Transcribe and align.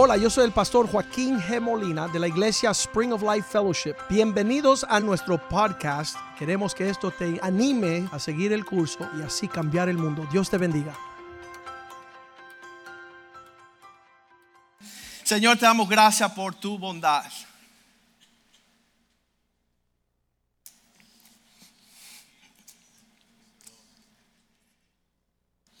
Hola, 0.00 0.16
yo 0.16 0.30
soy 0.30 0.44
el 0.44 0.52
pastor 0.52 0.88
Joaquín 0.88 1.40
G. 1.40 1.60
Molina 1.60 2.06
de 2.06 2.20
la 2.20 2.28
iglesia 2.28 2.70
Spring 2.70 3.12
of 3.12 3.20
Life 3.20 3.48
Fellowship. 3.50 3.96
Bienvenidos 4.08 4.86
a 4.88 5.00
nuestro 5.00 5.48
podcast. 5.48 6.16
Queremos 6.38 6.72
que 6.72 6.88
esto 6.88 7.10
te 7.10 7.40
anime 7.42 8.08
a 8.12 8.20
seguir 8.20 8.52
el 8.52 8.64
curso 8.64 9.10
y 9.18 9.22
así 9.22 9.48
cambiar 9.48 9.88
el 9.88 9.98
mundo. 9.98 10.24
Dios 10.30 10.48
te 10.48 10.56
bendiga. 10.56 10.96
Señor, 15.24 15.58
te 15.58 15.66
damos 15.66 15.88
gracias 15.88 16.30
por 16.30 16.54
tu 16.54 16.78
bondad. 16.78 17.24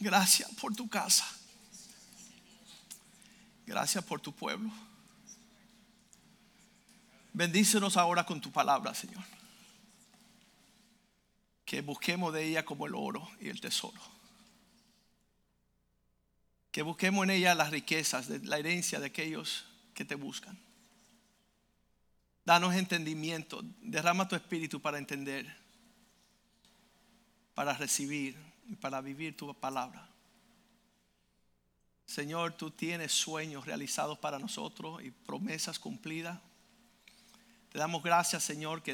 Gracias 0.00 0.50
por 0.60 0.74
tu 0.74 0.88
casa. 0.88 1.37
Gracias 3.68 4.02
por 4.02 4.18
tu 4.18 4.34
pueblo. 4.34 4.70
Bendícenos 7.34 7.98
ahora 7.98 8.24
con 8.24 8.40
tu 8.40 8.50
palabra, 8.50 8.94
Señor. 8.94 9.22
Que 11.66 11.82
busquemos 11.82 12.32
de 12.32 12.44
ella 12.44 12.64
como 12.64 12.86
el 12.86 12.94
oro 12.94 13.30
y 13.42 13.50
el 13.50 13.60
tesoro. 13.60 14.00
Que 16.72 16.80
busquemos 16.80 17.24
en 17.24 17.30
ella 17.30 17.54
las 17.54 17.70
riquezas, 17.70 18.26
de 18.26 18.38
la 18.38 18.56
herencia 18.56 19.00
de 19.00 19.06
aquellos 19.06 19.66
que 19.92 20.06
te 20.06 20.14
buscan. 20.14 20.58
Danos 22.46 22.74
entendimiento. 22.74 23.62
Derrama 23.82 24.28
tu 24.28 24.34
espíritu 24.34 24.80
para 24.80 24.96
entender, 24.96 25.46
para 27.54 27.74
recibir 27.74 28.34
y 28.66 28.76
para 28.76 29.02
vivir 29.02 29.36
tu 29.36 29.52
palabra. 29.52 30.08
Señor, 32.08 32.54
tú 32.54 32.70
tienes 32.70 33.12
sueños 33.12 33.66
realizados 33.66 34.18
para 34.18 34.38
nosotros 34.38 35.02
y 35.04 35.10
promesas 35.10 35.78
cumplidas. 35.78 36.38
Te 37.70 37.78
damos 37.78 38.02
gracias, 38.02 38.42
Señor, 38.44 38.82
que 38.82 38.92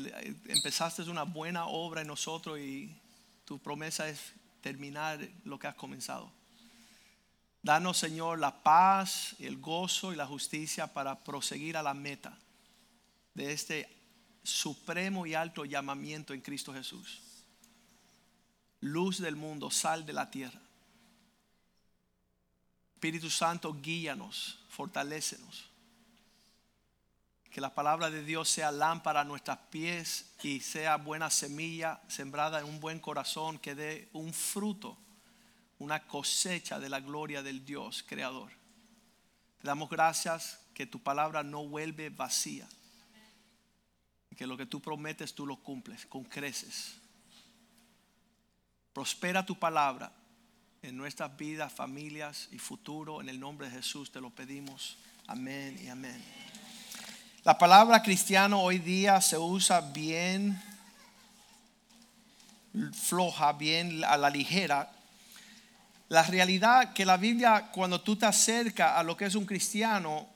empezaste 0.48 1.02
una 1.02 1.22
buena 1.22 1.66
obra 1.66 2.00
en 2.00 2.08
nosotros 2.08 2.58
y 2.58 2.92
tu 3.44 3.60
promesa 3.60 4.08
es 4.08 4.32
terminar 4.60 5.20
lo 5.44 5.60
que 5.60 5.68
has 5.68 5.76
comenzado. 5.76 6.32
Danos, 7.62 7.98
Señor, 7.98 8.40
la 8.40 8.64
paz, 8.64 9.36
el 9.38 9.58
gozo 9.58 10.12
y 10.12 10.16
la 10.16 10.26
justicia 10.26 10.92
para 10.92 11.22
proseguir 11.22 11.76
a 11.76 11.84
la 11.84 11.94
meta 11.94 12.36
de 13.32 13.52
este 13.52 13.88
supremo 14.42 15.24
y 15.24 15.34
alto 15.34 15.64
llamamiento 15.64 16.34
en 16.34 16.40
Cristo 16.40 16.74
Jesús. 16.74 17.22
Luz 18.80 19.18
del 19.20 19.36
mundo, 19.36 19.70
sal 19.70 20.04
de 20.04 20.12
la 20.14 20.32
tierra. 20.32 20.60
Espíritu 23.04 23.28
Santo, 23.28 23.74
guíanos, 23.82 24.58
fortalécenos. 24.70 25.68
Que 27.50 27.60
la 27.60 27.74
palabra 27.74 28.08
de 28.08 28.24
Dios 28.24 28.48
sea 28.48 28.72
lámpara 28.72 29.20
a 29.20 29.24
nuestros 29.24 29.58
pies 29.68 30.32
y 30.42 30.60
sea 30.60 30.96
buena 30.96 31.28
semilla 31.28 32.00
sembrada 32.08 32.60
en 32.60 32.64
un 32.64 32.80
buen 32.80 33.00
corazón 33.00 33.58
que 33.58 33.74
dé 33.74 34.08
un 34.14 34.32
fruto, 34.32 34.96
una 35.78 36.06
cosecha 36.06 36.80
de 36.80 36.88
la 36.88 37.00
gloria 37.00 37.42
del 37.42 37.62
Dios 37.66 38.02
creador. 38.08 38.50
Te 39.58 39.68
damos 39.68 39.90
gracias 39.90 40.60
que 40.72 40.86
tu 40.86 40.98
palabra 40.98 41.42
no 41.42 41.62
vuelve 41.62 42.08
vacía. 42.08 42.66
Que 44.34 44.46
lo 44.46 44.56
que 44.56 44.64
tú 44.64 44.80
prometes 44.80 45.34
tú 45.34 45.46
lo 45.46 45.56
cumples 45.56 46.06
con 46.06 46.24
creces. 46.24 46.94
Prospera 48.94 49.44
tu 49.44 49.58
palabra 49.58 50.10
en 50.84 50.98
nuestras 50.98 51.34
vidas, 51.36 51.72
familias 51.72 52.48
y 52.52 52.58
futuro. 52.58 53.22
En 53.22 53.28
el 53.30 53.40
nombre 53.40 53.68
de 53.68 53.76
Jesús 53.76 54.12
te 54.12 54.20
lo 54.20 54.30
pedimos. 54.30 54.98
Amén 55.26 55.80
y 55.82 55.88
amén. 55.88 56.22
La 57.42 57.56
palabra 57.56 58.02
cristiano 58.02 58.60
hoy 58.60 58.78
día 58.78 59.20
se 59.22 59.38
usa 59.38 59.80
bien 59.80 60.60
floja, 62.92 63.52
bien 63.54 64.04
a 64.04 64.18
la 64.18 64.28
ligera. 64.28 64.92
La 66.08 66.22
realidad 66.22 66.92
que 66.92 67.06
la 67.06 67.16
Biblia 67.16 67.70
cuando 67.72 68.02
tú 68.02 68.16
te 68.16 68.26
acercas 68.26 68.96
a 68.96 69.02
lo 69.02 69.16
que 69.16 69.24
es 69.24 69.34
un 69.34 69.46
cristiano 69.46 70.28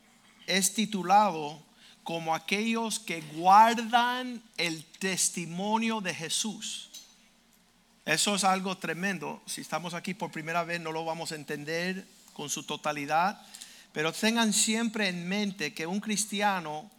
es 0.47 0.72
titulado 0.72 1.62
como 2.03 2.34
aquellos 2.34 2.98
que 2.98 3.20
guardan 3.20 4.42
el 4.56 4.82
testimonio 4.98 6.00
de 6.00 6.14
Jesús. 6.14 6.88
Eso 8.08 8.36
es 8.36 8.44
algo 8.44 8.78
tremendo. 8.78 9.42
Si 9.44 9.60
estamos 9.60 9.92
aquí 9.92 10.14
por 10.14 10.32
primera 10.32 10.64
vez 10.64 10.80
no 10.80 10.92
lo 10.92 11.04
vamos 11.04 11.30
a 11.30 11.34
entender 11.34 12.08
con 12.32 12.48
su 12.48 12.62
totalidad. 12.62 13.38
Pero 13.92 14.14
tengan 14.14 14.54
siempre 14.54 15.08
en 15.08 15.28
mente 15.28 15.74
que 15.74 15.86
un 15.86 16.00
cristiano 16.00 16.91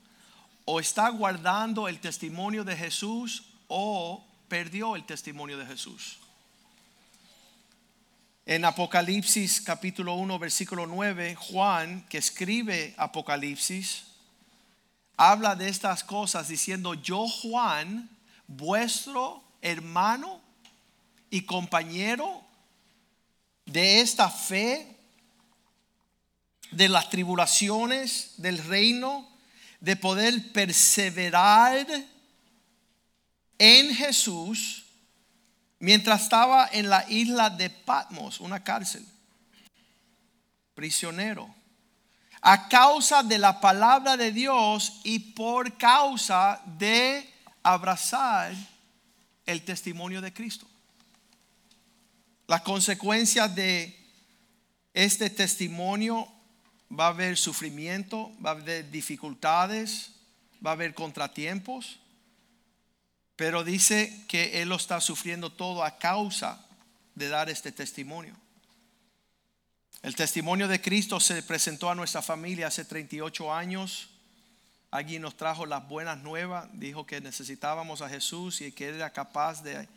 o 0.66 0.80
está 0.80 1.10
guardando 1.10 1.88
el 1.88 2.00
testimonio 2.00 2.64
de 2.64 2.78
Jesús 2.78 3.46
o 3.68 4.24
perdió 4.48 4.96
el 4.96 5.04
testimonio 5.04 5.58
de 5.58 5.66
Jesús. 5.66 6.20
En 8.46 8.64
Apocalipsis 8.64 9.62
capítulo 9.62 10.14
1 10.14 10.38
versículo 10.38 10.86
9, 10.86 11.34
Juan, 11.34 12.06
que 12.08 12.20
escribe 12.20 12.94
Apocalipsis, 12.98 14.04
habla 15.18 15.56
de 15.56 15.70
estas 15.70 16.04
cosas 16.04 16.50
diciendo, 16.50 16.94
yo 16.94 17.28
Juan, 17.28 18.08
vuestro 18.46 19.44
hermano 19.64 20.48
y 21.30 21.42
compañero 21.42 22.44
de 23.66 24.02
esta 24.02 24.30
fe, 24.30 24.98
de 26.72 26.90
las 26.90 27.10
tribulaciones 27.10 28.34
del 28.38 28.58
reino, 28.60 29.28
de 29.80 29.96
poder 29.96 30.52
perseverar 30.52 31.88
en 33.58 33.96
Jesús 33.96 34.86
mientras 35.80 36.24
estaba 36.24 36.70
en 36.72 36.90
la 36.90 37.10
isla 37.10 37.50
de 37.50 37.70
Patmos, 37.70 38.40
una 38.40 38.64
cárcel, 38.64 39.06
prisionero, 40.76 41.54
a 42.42 42.70
causa 42.70 43.24
de 43.24 43.38
la 43.38 43.60
palabra 43.60 44.16
de 44.16 44.32
Dios 44.32 45.02
y 45.04 45.20
por 45.20 45.78
causa 45.78 46.62
de 46.78 47.34
abrazar 47.64 48.54
el 49.46 49.64
testimonio 49.64 50.22
de 50.22 50.34
Cristo. 50.34 50.69
Las 52.50 52.64
consecuencias 52.64 53.54
de 53.54 53.96
este 54.96 55.30
testimonio 55.30 56.28
va 56.92 57.06
a 57.06 57.10
haber 57.10 57.38
sufrimiento, 57.38 58.32
va 58.44 58.50
a 58.50 58.54
haber 58.54 58.90
dificultades, 58.90 60.14
va 60.66 60.72
a 60.72 60.74
haber 60.74 60.96
contratiempos, 60.96 62.00
pero 63.36 63.64
dice 63.64 64.26
que 64.28 64.64
él 64.64 64.70
lo 64.70 64.78
está 64.78 65.00
sufriendo 65.00 65.52
todo 65.52 65.84
a 65.84 66.00
causa 66.00 66.66
de 67.14 67.30
dar 67.30 67.52
este 67.52 67.72
testimonio. 67.72 68.36
El 70.02 70.16
testimonio 70.16 70.68
de 70.68 70.82
Cristo 70.82 71.20
se 71.20 71.44
presentó 71.44 71.92
a 71.92 71.94
nuestra 71.94 72.24
familia 72.24 72.66
hace 72.66 72.84
38 72.84 73.54
años. 73.54 74.10
Alguien 74.90 75.22
nos 75.22 75.38
trajo 75.38 75.68
las 75.68 75.88
buenas 75.88 76.18
nuevas, 76.24 76.68
dijo 76.74 77.06
que 77.06 77.22
necesitábamos 77.22 78.02
a 78.02 78.10
Jesús 78.10 78.62
y 78.62 78.72
que 78.72 78.88
era 78.88 79.14
capaz 79.14 79.62
de 79.62 79.88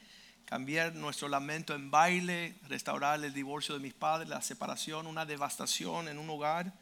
cambiar 0.53 0.95
nuestro 0.95 1.29
lamento 1.29 1.75
en 1.75 1.91
baile, 1.91 2.55
restaurar 2.69 3.25
el 3.25 3.33
divorcio 3.33 3.73
de 3.73 3.81
mis 3.81 3.95
padres, 3.95 4.29
la 4.29 4.43
separación, 4.43 5.07
una 5.07 5.25
devastación 5.25 6.09
en 6.09 6.19
un 6.19 6.29
hogar. 6.29 6.75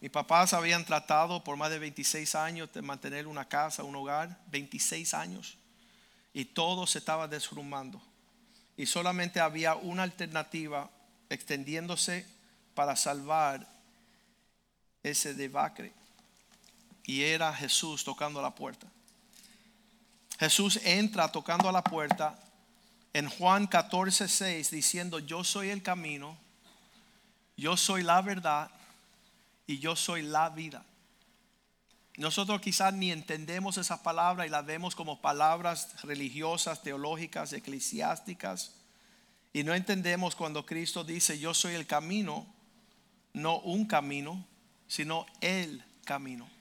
Mis 0.00 0.10
papás 0.10 0.52
habían 0.52 0.84
tratado 0.84 1.44
por 1.44 1.56
más 1.56 1.70
de 1.70 1.78
26 1.78 2.34
años 2.34 2.72
de 2.72 2.82
mantener 2.82 3.28
una 3.28 3.44
casa, 3.44 3.84
un 3.84 3.94
hogar, 3.94 4.36
26 4.48 5.14
años, 5.14 5.56
y 6.34 6.46
todo 6.46 6.84
se 6.84 6.98
estaba 6.98 7.28
desrumando. 7.28 8.02
Y 8.76 8.86
solamente 8.86 9.38
había 9.38 9.76
una 9.76 10.02
alternativa 10.02 10.90
extendiéndose 11.30 12.26
para 12.74 12.96
salvar 12.96 13.68
ese 15.04 15.32
debacle. 15.34 15.92
Y 17.04 17.22
era 17.22 17.54
Jesús 17.54 18.02
tocando 18.02 18.42
la 18.42 18.52
puerta. 18.52 18.88
Jesús 20.40 20.80
entra 20.82 21.30
tocando 21.30 21.68
a 21.68 21.72
la 21.72 21.84
puerta 21.84 22.36
en 23.12 23.28
Juan 23.28 23.66
14, 23.66 24.28
6 24.28 24.70
diciendo, 24.70 25.18
yo 25.18 25.44
soy 25.44 25.70
el 25.70 25.82
camino, 25.82 26.38
yo 27.56 27.76
soy 27.76 28.02
la 28.02 28.22
verdad 28.22 28.70
y 29.66 29.78
yo 29.78 29.96
soy 29.96 30.22
la 30.22 30.48
vida. 30.50 30.84
Nosotros 32.16 32.60
quizás 32.60 32.92
ni 32.92 33.10
entendemos 33.10 33.78
esas 33.78 34.00
palabras 34.00 34.46
y 34.46 34.50
las 34.50 34.66
vemos 34.66 34.94
como 34.94 35.22
palabras 35.22 36.02
religiosas, 36.02 36.82
teológicas, 36.82 37.52
eclesiásticas. 37.52 38.74
Y 39.52 39.64
no 39.64 39.74
entendemos 39.74 40.34
cuando 40.34 40.66
Cristo 40.66 41.04
dice, 41.04 41.38
yo 41.38 41.54
soy 41.54 41.74
el 41.74 41.86
camino, 41.86 42.46
no 43.32 43.58
un 43.60 43.86
camino, 43.86 44.46
sino 44.88 45.26
el 45.40 45.82
camino. 46.04 46.51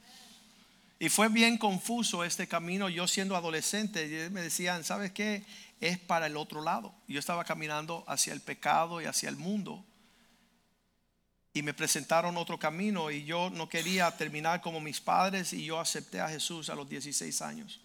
Y 1.02 1.10
fue 1.10 1.30
bien 1.30 1.58
confuso 1.58 2.24
este 2.24 2.48
camino. 2.48 2.88
Yo 2.88 3.08
siendo 3.08 3.36
adolescente, 3.36 4.30
me 4.30 4.42
decían, 4.42 4.84
¿sabes 4.84 5.12
qué? 5.12 5.44
es 5.82 5.98
para 5.98 6.28
el 6.28 6.38
otro 6.38 6.62
lado. 6.62 6.94
Yo 7.08 7.20
estaba 7.20 7.44
caminando 7.44 8.06
hacia 8.08 8.34
el 8.34 8.40
pecado 8.40 9.02
y 9.02 9.06
hacia 9.06 9.28
el 9.28 9.36
mundo. 9.36 9.84
y 11.54 11.64
me 11.64 11.74
presentaron 11.74 12.38
otro 12.38 12.58
camino 12.58 13.12
y 13.12 13.26
yo 13.26 13.50
no 13.50 13.68
quería 13.68 14.10
terminar 14.16 14.62
como 14.62 14.80
mis 14.80 15.02
padres 15.02 15.52
y 15.52 15.66
yo 15.66 15.82
acepté 15.82 16.22
a 16.22 16.30
Jesús 16.30 16.70
a 16.70 16.76
los 16.76 16.88
16 16.88 17.42
años. 17.42 17.82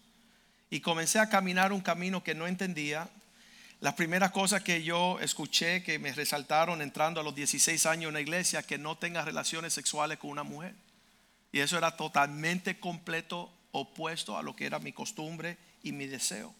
Y 0.69 0.79
comencé 0.79 1.19
a 1.19 1.27
caminar 1.27 1.73
un 1.73 1.81
camino 1.81 2.23
que 2.23 2.33
no 2.35 2.47
entendía. 2.47 3.09
Las 3.81 3.95
primeras 3.95 4.31
cosas 4.31 4.61
que 4.61 4.83
yo 4.83 5.19
escuché 5.19 5.83
que 5.83 5.99
me 5.99 6.13
resaltaron 6.13 6.81
entrando 6.81 7.19
a 7.19 7.23
los 7.23 7.35
16 7.35 7.85
años 7.87 8.09
en 8.09 8.13
la 8.13 8.21
iglesia, 8.21 8.63
que 8.63 8.77
no 8.77 8.95
tenga 8.95 9.25
relaciones 9.25 9.73
sexuales 9.73 10.17
con 10.17 10.29
una 10.29 10.43
mujer. 10.43 10.73
Y 11.51 11.59
eso 11.59 11.77
era 11.77 11.95
totalmente 11.95 12.79
completo 12.79 13.51
opuesto 13.71 14.37
a 14.37 14.43
lo 14.43 14.55
que 14.55 14.65
era 14.65 14.79
mi 14.79 14.93
costumbre 14.93 15.57
y 15.83 15.91
mi 15.91 16.07
deseo. 16.07 16.53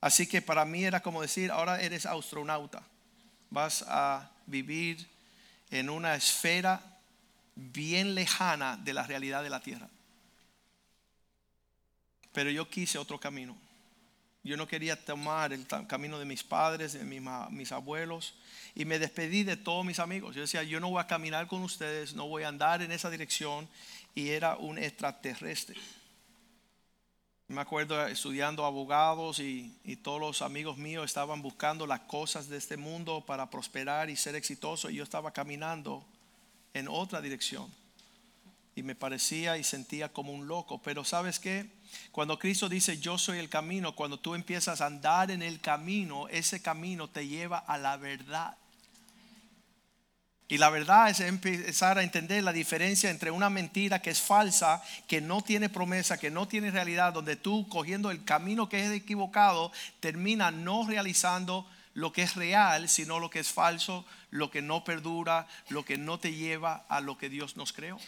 Así 0.00 0.26
que 0.26 0.42
para 0.42 0.64
mí 0.64 0.84
era 0.84 1.00
como 1.00 1.22
decir, 1.22 1.50
ahora 1.50 1.80
eres 1.80 2.06
astronauta, 2.06 2.82
vas 3.50 3.84
a 3.86 4.30
vivir 4.46 5.08
en 5.70 5.88
una 5.88 6.14
esfera 6.14 6.82
bien 7.54 8.14
lejana 8.14 8.76
de 8.76 8.94
la 8.94 9.06
realidad 9.06 9.42
de 9.42 9.50
la 9.50 9.60
tierra. 9.60 9.88
Pero 12.32 12.50
yo 12.50 12.68
quise 12.68 12.98
otro 12.98 13.20
camino. 13.20 13.56
Yo 14.44 14.56
no 14.56 14.66
quería 14.66 14.96
tomar 14.96 15.52
el 15.52 15.66
camino 15.86 16.18
de 16.18 16.24
mis 16.24 16.42
padres, 16.42 16.94
de 16.94 17.04
mis, 17.04 17.72
abuelos, 17.72 18.34
y 18.74 18.84
me 18.84 18.98
despedí 18.98 19.44
de 19.44 19.56
todos 19.56 19.84
mis 19.84 20.00
amigos. 20.00 20.34
Yo 20.34 20.40
decía, 20.40 20.64
yo 20.64 20.80
no 20.80 20.90
voy 20.90 21.00
a 21.00 21.06
caminar 21.06 21.46
con 21.46 21.62
ustedes, 21.62 22.14
no 22.14 22.26
voy 22.26 22.42
a 22.42 22.48
andar 22.48 22.82
en 22.82 22.90
esa 22.90 23.08
dirección, 23.08 23.68
y 24.16 24.30
era 24.30 24.56
un 24.56 24.78
extraterrestre. 24.78 25.76
Me 27.46 27.60
acuerdo 27.60 28.04
estudiando 28.06 28.64
abogados 28.64 29.38
y, 29.38 29.78
y, 29.84 29.96
todos 29.96 30.20
los 30.20 30.42
amigos 30.42 30.76
míos 30.76 31.04
estaban 31.04 31.42
buscando 31.42 31.86
las 31.86 32.00
cosas 32.00 32.48
de 32.48 32.56
este 32.56 32.76
mundo 32.76 33.22
para 33.24 33.50
prosperar 33.50 34.10
y 34.10 34.16
ser 34.16 34.34
exitoso 34.34 34.88
y 34.88 34.96
yo 34.96 35.04
estaba 35.04 35.32
caminando 35.32 36.04
en 36.72 36.88
otra 36.88 37.20
dirección. 37.20 37.70
Y 38.74 38.82
me 38.82 38.94
parecía 38.94 39.58
y 39.58 39.64
sentía 39.64 40.12
como 40.12 40.32
un 40.32 40.46
loco. 40.46 40.80
Pero 40.82 41.04
sabes 41.04 41.38
qué? 41.38 41.70
Cuando 42.10 42.38
Cristo 42.38 42.68
dice 42.68 42.98
yo 42.98 43.18
soy 43.18 43.38
el 43.38 43.48
camino, 43.48 43.94
cuando 43.94 44.18
tú 44.18 44.34
empiezas 44.34 44.80
a 44.80 44.86
andar 44.86 45.30
en 45.30 45.42
el 45.42 45.60
camino, 45.60 46.28
ese 46.28 46.62
camino 46.62 47.08
te 47.08 47.26
lleva 47.26 47.58
a 47.58 47.78
la 47.78 47.96
verdad. 47.96 48.56
Y 50.52 50.58
la 50.58 50.68
verdad 50.68 51.08
es 51.08 51.20
empezar 51.20 51.96
a 51.96 52.02
entender 52.02 52.44
la 52.44 52.52
diferencia 52.52 53.08
entre 53.08 53.30
una 53.30 53.48
mentira 53.48 54.02
que 54.02 54.10
es 54.10 54.20
falsa, 54.20 54.82
que 55.08 55.22
no 55.22 55.40
tiene 55.40 55.70
promesa, 55.70 56.18
que 56.18 56.30
no 56.30 56.46
tiene 56.46 56.70
realidad, 56.70 57.14
donde 57.14 57.36
tú 57.36 57.66
cogiendo 57.70 58.10
el 58.10 58.22
camino 58.24 58.68
que 58.68 58.84
es 58.84 58.90
equivocado, 58.90 59.72
termina 60.00 60.50
no 60.50 60.86
realizando 60.86 61.66
lo 61.94 62.12
que 62.12 62.22
es 62.22 62.34
real, 62.34 62.90
sino 62.90 63.18
lo 63.18 63.30
que 63.30 63.40
es 63.40 63.48
falso, 63.48 64.04
lo 64.30 64.50
que 64.50 64.60
no 64.60 64.84
perdura, 64.84 65.46
lo 65.70 65.86
que 65.86 65.96
no 65.96 66.18
te 66.18 66.34
lleva 66.34 66.84
a 66.88 67.00
lo 67.00 67.16
que 67.16 67.30
Dios 67.30 67.56
nos 67.56 67.72
creó. 67.72 67.98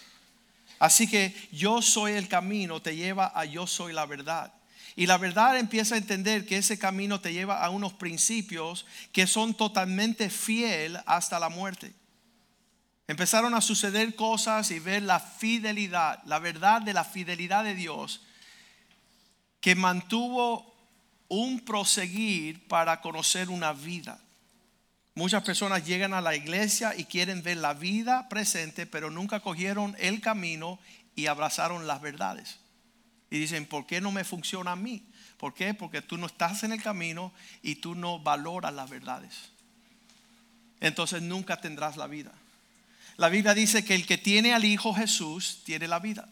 Así 0.78 1.08
que 1.08 1.34
yo 1.52 1.82
soy 1.82 2.12
el 2.12 2.28
camino, 2.28 2.80
te 2.80 2.96
lleva 2.96 3.32
a 3.34 3.44
yo 3.44 3.66
soy 3.66 3.92
la 3.92 4.06
verdad. 4.06 4.52
Y 4.96 5.06
la 5.06 5.18
verdad 5.18 5.58
empieza 5.58 5.94
a 5.94 5.98
entender 5.98 6.46
que 6.46 6.58
ese 6.58 6.78
camino 6.78 7.20
te 7.20 7.32
lleva 7.32 7.64
a 7.64 7.70
unos 7.70 7.92
principios 7.94 8.86
que 9.12 9.26
son 9.26 9.54
totalmente 9.54 10.30
fiel 10.30 10.98
hasta 11.06 11.40
la 11.40 11.48
muerte. 11.48 11.92
Empezaron 13.06 13.54
a 13.54 13.60
suceder 13.60 14.14
cosas 14.14 14.70
y 14.70 14.78
ver 14.78 15.02
la 15.02 15.20
fidelidad, 15.20 16.22
la 16.24 16.38
verdad 16.38 16.80
de 16.80 16.94
la 16.94 17.04
fidelidad 17.04 17.64
de 17.64 17.74
Dios 17.74 18.22
que 19.60 19.74
mantuvo 19.74 20.74
un 21.28 21.60
proseguir 21.60 22.68
para 22.68 23.00
conocer 23.00 23.48
una 23.48 23.72
vida. 23.72 24.20
Muchas 25.14 25.44
personas 25.44 25.87
llegan 25.87 26.12
a 26.12 26.20
la 26.20 26.34
iglesia 26.34 26.94
y 26.96 27.05
quieren 27.05 27.43
ver 27.43 27.58
la 27.58 27.75
vida 27.75 28.28
presente, 28.28 28.84
pero 28.87 29.11
nunca 29.11 29.40
cogieron 29.40 29.94
el 29.99 30.20
camino 30.20 30.78
y 31.14 31.26
abrazaron 31.26 31.87
las 31.87 32.00
verdades. 32.00 32.58
Y 33.31 33.38
dicen, 33.38 33.66
¿por 33.66 33.87
qué 33.87 34.00
no 34.00 34.11
me 34.11 34.25
funciona 34.25 34.72
a 34.72 34.76
mí? 34.76 35.06
¿Por 35.38 35.55
qué? 35.55 35.72
Porque 35.75 36.02
tú 36.02 36.19
no 36.19 36.26
estás 36.26 36.64
en 36.64 36.72
el 36.72 36.82
camino 36.82 37.32
y 37.62 37.76
tú 37.76 37.94
no 37.94 38.19
valoras 38.19 38.75
las 38.75 38.90
verdades. 38.90 39.50
Entonces 40.81 41.22
nunca 41.22 41.60
tendrás 41.60 41.96
la 41.96 42.06
vida. 42.06 42.32
La 43.17 43.28
Biblia 43.28 43.55
dice 43.55 43.84
que 43.84 43.94
el 43.94 44.06
que 44.06 44.19
tiene 44.19 44.52
al 44.52 44.64
Hijo 44.64 44.93
Jesús 44.93 45.60
tiene 45.64 45.87
la 45.87 46.00
vida. 46.00 46.28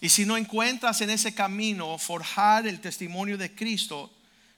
Y 0.00 0.10
si 0.10 0.26
no 0.26 0.36
encuentras 0.36 1.00
en 1.00 1.10
ese 1.10 1.34
camino 1.34 1.96
forjar 1.96 2.66
el 2.66 2.80
testimonio 2.80 3.38
de 3.38 3.54
Cristo, 3.54 4.12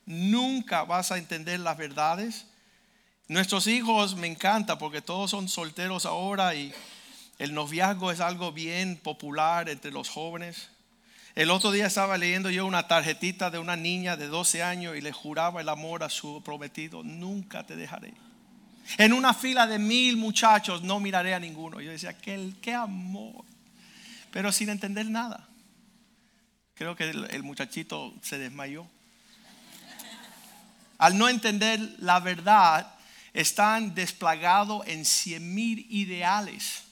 nunca 0.06 0.85
vas 0.85 1.12
a 1.12 1.19
entender 1.19 1.61
las 1.61 1.77
verdades. 1.77 2.47
Nuestros 3.26 3.67
hijos 3.69 4.17
me 4.17 4.26
encanta 4.26 4.76
porque 4.76 5.00
todos 5.00 5.31
son 5.31 5.49
solteros 5.49 6.05
ahora 6.05 6.55
y 6.55 6.75
el 7.38 7.55
noviazgo 7.55 8.12
es 8.12 8.21
algo 8.21 8.53
bien 8.53 8.97
popular 8.99 9.71
entre 9.71 9.91
los 9.91 10.11
jóvenes. 10.11 10.69
El 11.35 11.50
otro 11.50 11.73
día 11.73 11.87
estaba 11.87 12.19
leyendo 12.19 12.50
yo 12.50 12.67
una 12.67 12.87
tarjetita 12.87 13.50
de 13.50 13.59
una 13.59 13.76
niña 13.76 14.19
de 14.19 14.29
12 14.29 14.62
años 14.62 14.97
y 14.97 15.00
le 15.00 15.11
juraba 15.11 15.62
el 15.62 15.71
amor 15.71 16.05
a 16.05 16.11
su 16.11 16.43
prometido, 16.43 17.03
nunca 17.03 17.65
te 17.65 17.76
dejaré. 17.76 18.12
En 18.99 19.15
una 19.15 19.32
fila 19.32 19.67
de 19.67 19.79
mil 19.79 20.19
muchachos 20.19 20.82
no 20.82 21.00
miraré 21.00 21.35
a 21.35 21.41
ninguno. 21.41 21.81
Yo 21.81 21.91
decía, 21.91 22.12
qué, 22.19 22.53
qué 22.61 22.75
amor. 22.75 23.47
Pero 24.31 24.53
sin 24.53 24.69
entender 24.69 25.06
nada. 25.06 25.49
Creo 26.75 26.94
que 26.94 27.09
el, 27.09 27.25
el 27.31 27.43
muchachito 27.43 28.12
se 28.20 28.37
desmayó. 28.37 28.87
Al 30.99 31.17
no 31.17 31.29
entender 31.29 31.81
la 31.99 32.20
verdad, 32.20 32.94
están 33.34 33.94
desplagados 33.94 34.86
en 34.86 35.04
cien 35.04 35.54
mil 35.54 35.86
ideales 35.90 36.84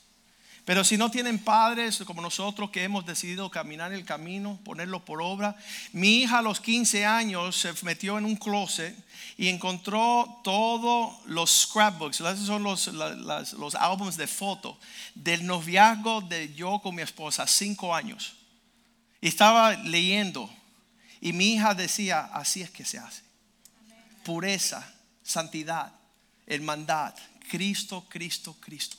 pero 0.64 0.84
si 0.84 0.96
no 0.96 1.10
tienen 1.10 1.40
padres 1.40 2.02
como 2.06 2.22
nosotros 2.22 2.70
que 2.70 2.84
hemos 2.84 3.04
decidido 3.04 3.50
caminar 3.50 3.92
el 3.92 4.04
camino, 4.04 4.60
ponerlo 4.64 5.04
por 5.04 5.20
obra, 5.20 5.56
mi 5.92 6.18
hija 6.18 6.38
a 6.38 6.42
los 6.42 6.60
15 6.60 7.04
años 7.04 7.56
se 7.56 7.72
metió 7.84 8.16
en 8.16 8.24
un 8.24 8.36
closet 8.36 8.96
y 9.36 9.48
encontró 9.48 10.40
todos 10.44 11.16
los 11.26 11.50
scrapbooks, 11.62 12.20
esos 12.20 12.46
son 12.46 12.62
los, 12.62 12.86
los 12.86 13.74
álbumes 13.74 14.16
de 14.16 14.28
fotos 14.28 14.76
del 15.16 15.44
noviazgo 15.46 16.20
de 16.20 16.54
yo 16.54 16.78
con 16.78 16.94
mi 16.94 17.02
esposa, 17.02 17.46
cinco 17.48 17.92
años. 17.92 18.34
Y 19.20 19.28
estaba 19.28 19.74
leyendo 19.74 20.48
y 21.20 21.32
mi 21.32 21.54
hija 21.54 21.74
decía, 21.74 22.30
así 22.32 22.62
es 22.62 22.70
que 22.70 22.84
se 22.84 22.98
hace. 22.98 23.22
Pureza, 24.24 24.92
santidad, 25.24 25.92
hermandad, 26.46 27.14
Cristo, 27.48 28.04
Cristo, 28.08 28.56
Cristo. 28.60 28.96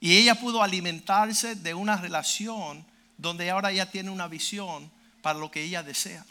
Y 0.00 0.16
ella 0.16 0.34
pudo 0.36 0.62
alimentarse 0.62 1.54
de 1.54 1.74
una 1.74 1.96
relación 1.96 2.84
donde 3.16 3.50
ahora 3.50 3.72
ya 3.72 3.90
tiene 3.90 4.10
una 4.10 4.28
visión 4.28 4.90
para 5.22 5.38
lo 5.38 5.50
que 5.50 5.62
ella 5.62 5.82
desea. 5.82 6.24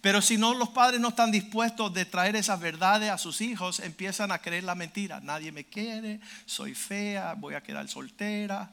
Pero 0.00 0.22
si 0.22 0.38
no, 0.38 0.54
los 0.54 0.68
padres 0.68 1.00
no 1.00 1.08
están 1.08 1.32
dispuestos 1.32 1.92
de 1.92 2.04
traer 2.04 2.36
esas 2.36 2.60
verdades 2.60 3.10
a 3.10 3.18
sus 3.18 3.40
hijos, 3.40 3.80
empiezan 3.80 4.30
a 4.30 4.38
creer 4.38 4.62
la 4.62 4.76
mentira. 4.76 5.20
Nadie 5.20 5.50
me 5.50 5.64
quiere, 5.64 6.20
soy 6.46 6.74
fea, 6.74 7.34
voy 7.34 7.54
a 7.54 7.62
quedar 7.62 7.88
soltera. 7.88 8.70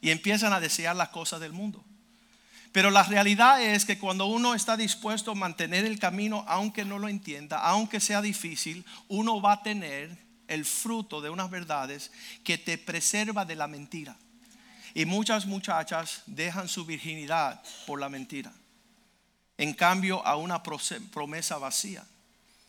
Y 0.00 0.10
empiezan 0.10 0.52
a 0.52 0.60
desear 0.60 0.96
las 0.96 1.10
cosas 1.10 1.40
del 1.40 1.52
mundo. 1.52 1.84
Pero 2.72 2.90
la 2.90 3.02
realidad 3.02 3.62
es 3.62 3.84
que 3.84 3.98
cuando 3.98 4.26
uno 4.26 4.54
está 4.54 4.78
dispuesto 4.78 5.32
a 5.32 5.34
mantener 5.34 5.84
el 5.84 5.98
camino, 5.98 6.44
aunque 6.48 6.86
no 6.86 6.98
lo 6.98 7.08
entienda, 7.08 7.58
aunque 7.58 8.00
sea 8.00 8.22
difícil, 8.22 8.84
uno 9.08 9.42
va 9.42 9.52
a 9.52 9.62
tener 9.62 10.16
el 10.48 10.64
fruto 10.64 11.20
de 11.20 11.28
unas 11.28 11.50
verdades 11.50 12.10
que 12.44 12.56
te 12.56 12.78
preserva 12.78 13.44
de 13.44 13.56
la 13.56 13.68
mentira. 13.68 14.16
Y 14.94 15.04
muchas 15.04 15.46
muchachas 15.46 16.22
dejan 16.26 16.68
su 16.68 16.86
virginidad 16.86 17.62
por 17.86 18.00
la 18.00 18.08
mentira. 18.08 18.52
En 19.58 19.74
cambio, 19.74 20.26
a 20.26 20.36
una 20.36 20.62
promesa 20.62 21.58
vacía. 21.58 22.04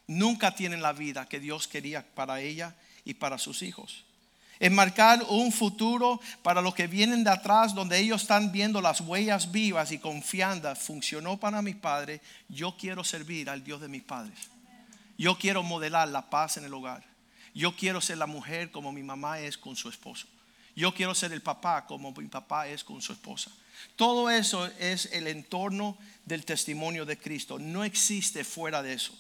Nunca 0.07 0.53
tienen 0.53 0.81
la 0.81 0.91
vida 0.91 1.27
que 1.27 1.39
Dios 1.39 1.67
quería 1.67 2.05
para 2.13 2.41
ella 2.41 2.75
y 3.05 3.13
para 3.13 3.38
sus 3.38 3.62
hijos. 3.62 4.03
Enmarcar 4.60 5.24
un 5.29 5.51
futuro 5.51 6.22
para 6.41 6.62
los 6.62 6.74
que 6.74 6.88
vienen 6.88 7.24
de 7.24 7.31
atrás, 7.31 7.74
donde 7.74 8.00
ellos 8.00 8.22
están 8.22 8.51
viendo 8.51 8.81
las 8.81 9.01
huellas 9.01 9.51
vivas 9.51 9.91
y 9.91 9.98
confiando, 9.98 10.74
funcionó 10.75 11.38
para 11.38 11.62
mi 11.62 11.74
padre, 11.74 12.22
yo 12.50 12.75
quiero 12.77 13.03
servir 13.03 13.50
al 13.50 13.63
Dios 13.63 13.81
de 13.81 13.88
mis 13.88 14.03
padres. 14.03 14.38
Yo 15.17 15.38
quiero 15.38 15.63
modelar 15.63 16.07
la 16.07 16.29
paz 16.29 16.57
en 16.57 16.65
el 16.65 16.74
hogar. 16.74 17.03
Yo 17.53 17.75
quiero 17.75 18.01
ser 18.01 18.17
la 18.17 18.25
mujer 18.25 18.72
como 18.72 18.91
mi 18.91 19.03
mamá 19.03 19.39
es 19.39 19.57
con 19.57 19.75
su 19.75 19.89
esposo. 19.89 20.27
Yo 20.75 20.93
quiero 20.93 21.13
ser 21.13 21.31
el 21.33 21.41
papá 21.41 21.86
como 21.86 22.12
mi 22.12 22.27
papá 22.27 22.67
es 22.67 22.83
con 22.83 23.01
su 23.01 23.13
esposa. 23.13 23.51
Todo 23.95 24.29
eso 24.29 24.65
es 24.79 25.10
el 25.12 25.27
entorno 25.27 25.98
del 26.25 26.45
testimonio 26.45 27.05
de 27.05 27.17
Cristo. 27.17 27.60
No 27.60 27.83
existe 27.83 28.43
fuera 28.43 28.81
de 28.81 28.93
eso. 28.93 29.13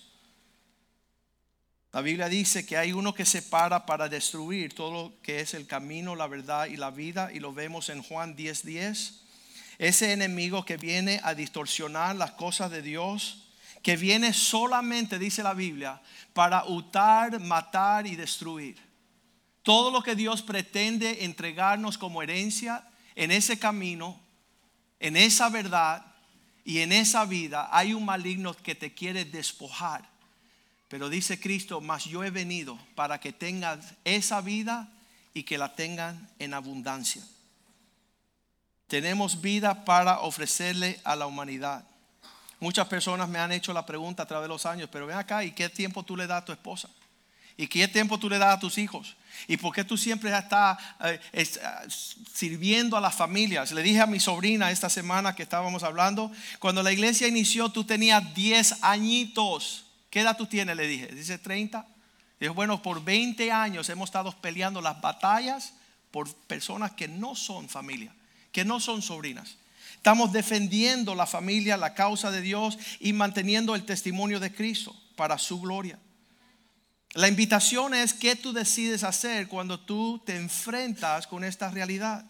La 1.93 2.01
Biblia 2.01 2.27
dice 2.27 2.65
que 2.65 2.75
hay 2.75 2.91
uno 2.91 3.13
que 3.13 3.23
se 3.23 3.43
para 3.43 3.85
para 3.85 4.09
destruir 4.09 4.73
todo 4.73 4.91
lo 4.91 5.21
que 5.21 5.41
es 5.41 5.53
el 5.53 5.67
camino, 5.67 6.15
la 6.15 6.25
verdad 6.25 6.65
y 6.65 6.75
la 6.75 6.89
vida. 6.89 7.31
Y 7.31 7.39
lo 7.39 7.53
vemos 7.53 7.89
en 7.89 8.01
Juan 8.01 8.35
10:10. 8.35 8.63
10. 8.63 9.21
Ese 9.77 10.11
enemigo 10.11 10.65
que 10.65 10.77
viene 10.77 11.21
a 11.23 11.35
distorsionar 11.35 12.15
las 12.15 12.31
cosas 12.31 12.71
de 12.71 12.81
Dios 12.81 13.39
que 13.83 13.95
viene 13.95 14.33
solamente, 14.33 15.19
dice 15.19 15.43
la 15.43 15.53
Biblia, 15.53 16.01
para 16.33 16.65
hurtar, 16.65 17.39
matar 17.39 18.07
y 18.07 18.15
destruir. 18.15 18.77
todo 19.61 19.91
lo 19.91 20.03
que 20.03 20.15
Dios 20.15 20.41
pretende 20.41 21.23
entregarnos 21.23 21.97
como 21.97 22.21
herencia 22.21 22.85
en 23.15 23.31
ese 23.31 23.57
camino, 23.57 24.19
en 24.99 25.15
esa 25.15 25.47
verdad 25.47 26.05
y 26.65 26.79
en 26.79 26.91
esa 26.91 27.23
vida, 27.23 27.69
hay 27.71 27.93
un 27.93 28.03
maligno 28.03 28.53
que 28.53 28.75
te 28.75 28.93
quiere 28.93 29.23
despojar. 29.23 30.12
Pero 30.93 31.09
dice 31.09 31.39
Cristo, 31.39 31.81
mas 31.81 32.05
yo 32.05 32.23
he 32.23 32.29
venido 32.29 32.77
para 32.93 33.19
que 33.19 33.33
tengan 33.33 33.81
esa 34.03 34.41
vida 34.41 34.87
y 35.33 35.41
que 35.41 35.57
la 35.57 35.73
tengan 35.73 36.29
en 36.37 36.53
abundancia. 36.53 37.23
Tenemos 38.85 39.41
vida 39.41 39.85
para 39.85 40.19
ofrecerle 40.19 41.01
a 41.03 41.15
la 41.15 41.25
humanidad. 41.25 41.83
Muchas 42.59 42.87
personas 42.87 43.27
me 43.27 43.39
han 43.39 43.51
hecho 43.51 43.73
la 43.73 43.87
pregunta 43.87 44.21
a 44.21 44.27
través 44.27 44.43
de 44.43 44.49
los 44.49 44.67
años, 44.67 44.87
pero 44.91 45.07
ven 45.07 45.17
acá, 45.17 45.43
¿y 45.43 45.53
qué 45.53 45.67
tiempo 45.67 46.03
tú 46.03 46.15
le 46.15 46.27
das 46.27 46.43
a 46.43 46.45
tu 46.45 46.51
esposa? 46.51 46.87
¿Y 47.57 47.65
qué 47.65 47.87
tiempo 47.87 48.19
tú 48.19 48.29
le 48.29 48.37
das 48.37 48.55
a 48.55 48.59
tus 48.59 48.77
hijos? 48.77 49.15
¿Y 49.47 49.57
por 49.57 49.73
qué 49.73 49.83
tú 49.83 49.97
siempre 49.97 50.29
estás 50.37 50.77
eh, 51.03 51.19
eh, 51.31 51.47
sirviendo 52.31 52.97
a 52.97 53.01
las 53.01 53.15
familias? 53.15 53.71
Le 53.71 53.81
dije 53.81 54.01
a 54.01 54.05
mi 54.05 54.19
sobrina 54.19 54.69
esta 54.69 54.91
semana 54.91 55.33
que 55.33 55.41
estábamos 55.41 55.81
hablando, 55.81 56.31
cuando 56.59 56.83
la 56.83 56.91
iglesia 56.91 57.27
inició 57.27 57.69
tú 57.69 57.83
tenías 57.83 58.35
10 58.35 58.83
añitos. 58.83 59.85
¿Qué 60.13 60.19
edad 60.19 60.37
tú 60.37 60.45
tienes? 60.45 60.77
Le 60.77 60.85
dije, 60.85 61.07
dice 61.07 61.39
30. 61.39 61.87
Dijo, 62.39 62.53
bueno, 62.53 62.83
por 62.83 63.03
20 63.03 63.51
años 63.51 63.89
hemos 63.89 64.09
estado 64.09 64.31
peleando 64.41 64.79
las 64.79 65.01
batallas 65.01 65.73
por 66.11 66.31
personas 66.45 66.91
que 66.91 67.07
no 67.07 67.33
son 67.33 67.67
familia, 67.67 68.13
que 68.51 68.63
no 68.63 68.79
son 68.79 69.01
sobrinas. 69.01 69.57
Estamos 69.95 70.31
defendiendo 70.31 71.15
la 71.15 71.25
familia, 71.25 71.77
la 71.77 71.95
causa 71.95 72.29
de 72.29 72.41
Dios 72.41 72.77
y 72.99 73.11
manteniendo 73.11 73.73
el 73.73 73.85
testimonio 73.85 74.39
de 74.39 74.53
Cristo 74.53 74.95
para 75.15 75.39
su 75.39 75.59
gloria. 75.59 75.97
La 77.13 77.27
invitación 77.27 77.95
es 77.95 78.13
qué 78.13 78.35
tú 78.35 78.53
decides 78.53 79.03
hacer 79.03 79.47
cuando 79.47 79.79
tú 79.79 80.21
te 80.23 80.35
enfrentas 80.35 81.25
con 81.25 81.43
esta 81.43 81.71
realidad. 81.71 82.23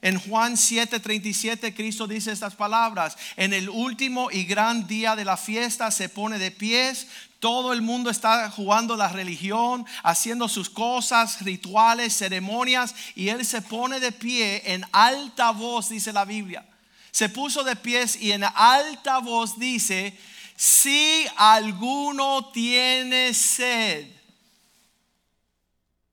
En 0.00 0.18
Juan 0.18 0.56
7:37 0.56 1.74
Cristo 1.74 2.06
dice 2.06 2.32
estas 2.32 2.54
palabras, 2.54 3.16
en 3.36 3.52
el 3.52 3.68
último 3.68 4.30
y 4.30 4.44
gran 4.44 4.86
día 4.86 5.16
de 5.16 5.24
la 5.24 5.36
fiesta 5.36 5.90
se 5.90 6.08
pone 6.08 6.38
de 6.38 6.50
pies, 6.50 7.08
todo 7.40 7.72
el 7.72 7.82
mundo 7.82 8.10
está 8.10 8.50
jugando 8.50 8.96
la 8.96 9.08
religión, 9.08 9.86
haciendo 10.02 10.48
sus 10.48 10.70
cosas, 10.70 11.40
rituales, 11.42 12.16
ceremonias, 12.16 12.94
y 13.14 13.28
Él 13.28 13.44
se 13.44 13.62
pone 13.62 14.00
de 14.00 14.12
pie 14.12 14.62
en 14.72 14.84
alta 14.92 15.50
voz, 15.52 15.88
dice 15.88 16.12
la 16.12 16.24
Biblia. 16.24 16.66
Se 17.10 17.28
puso 17.28 17.64
de 17.64 17.76
pies 17.76 18.16
y 18.20 18.32
en 18.32 18.44
alta 18.44 19.18
voz 19.18 19.58
dice, 19.58 20.16
si 20.56 21.26
alguno 21.36 22.50
tiene 22.52 23.32
sed, 23.34 24.06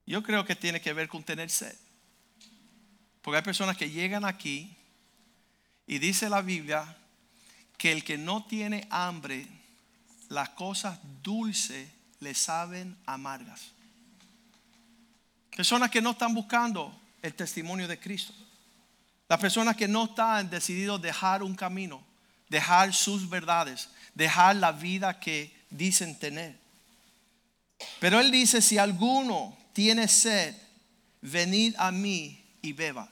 yo 0.05 0.21
creo 0.21 0.45
que 0.45 0.55
tiene 0.55 0.79
que 0.79 0.93
ver 0.93 1.07
con 1.07 1.23
tener 1.23 1.49
sed. 1.49 1.75
Porque 3.25 3.37
hay 3.37 3.43
personas 3.43 3.75
que 3.75 3.89
llegan 3.89 4.23
aquí 4.23 4.77
y 5.87 5.97
dice 5.97 6.29
la 6.29 6.43
Biblia 6.43 6.95
que 7.75 7.91
el 7.91 8.03
que 8.03 8.19
no 8.19 8.45
tiene 8.45 8.87
hambre, 8.91 9.47
las 10.29 10.49
cosas 10.49 10.99
dulces 11.23 11.89
le 12.19 12.35
saben 12.35 12.95
amargas. 13.07 13.71
Personas 15.55 15.89
que 15.89 16.03
no 16.03 16.11
están 16.11 16.35
buscando 16.35 16.95
el 17.23 17.33
testimonio 17.33 17.87
de 17.87 17.99
Cristo. 17.99 18.31
Las 19.27 19.39
personas 19.39 19.75
que 19.75 19.87
no 19.87 20.05
están 20.05 20.47
decididos 20.51 21.01
dejar 21.01 21.41
un 21.41 21.55
camino, 21.55 22.03
dejar 22.47 22.93
sus 22.93 23.27
verdades, 23.27 23.89
dejar 24.13 24.57
la 24.57 24.71
vida 24.71 25.19
que 25.19 25.51
dicen 25.71 26.19
tener. 26.19 26.59
Pero 27.99 28.19
Él 28.19 28.29
dice, 28.29 28.61
si 28.61 28.77
alguno 28.77 29.57
tiene 29.73 30.07
sed, 30.07 30.55
venid 31.21 31.73
a 31.79 31.91
mí 31.91 32.44
y 32.65 32.73
beba. 32.73 33.09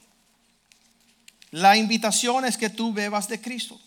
La 1.51 1.77
invitación 1.77 2.45
es 2.45 2.57
que 2.57 2.69
tú 2.69 2.91
bebas 2.91 3.27
de 3.27 3.39
Cristo. 3.39 3.79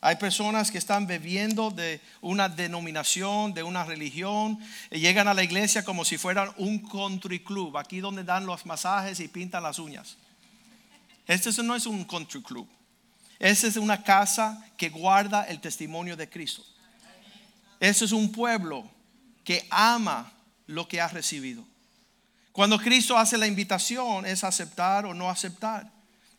Hay 0.00 0.16
personas 0.16 0.70
que 0.70 0.76
están 0.76 1.06
bebiendo 1.06 1.70
de 1.70 1.98
una 2.20 2.50
denominación, 2.50 3.54
de 3.54 3.62
una 3.62 3.84
religión, 3.84 4.58
y 4.90 5.00
llegan 5.00 5.28
a 5.28 5.34
la 5.34 5.42
iglesia 5.42 5.82
como 5.82 6.04
si 6.04 6.18
fueran 6.18 6.50
un 6.58 6.78
country 6.80 7.42
club, 7.42 7.78
aquí 7.78 8.00
donde 8.00 8.22
dan 8.22 8.44
los 8.44 8.66
masajes 8.66 9.18
y 9.20 9.28
pintan 9.28 9.62
las 9.62 9.78
uñas. 9.78 10.18
Este 11.26 11.50
no 11.62 11.74
es 11.74 11.86
un 11.86 12.04
country 12.04 12.42
club. 12.42 12.68
Esta 13.38 13.66
es 13.66 13.78
una 13.78 14.02
casa 14.02 14.62
que 14.76 14.90
guarda 14.90 15.44
el 15.44 15.60
testimonio 15.60 16.16
de 16.16 16.28
Cristo. 16.28 16.62
Este 17.80 18.04
es 18.04 18.12
un 18.12 18.30
pueblo 18.30 18.86
que 19.42 19.66
ama 19.70 20.30
lo 20.66 20.86
que 20.86 21.00
ha 21.00 21.08
recibido. 21.08 21.64
Cuando 22.54 22.78
Cristo 22.78 23.18
hace 23.18 23.36
la 23.36 23.48
invitación 23.48 24.24
es 24.26 24.44
aceptar 24.44 25.06
o 25.06 25.12
no 25.12 25.28
aceptar. 25.28 25.90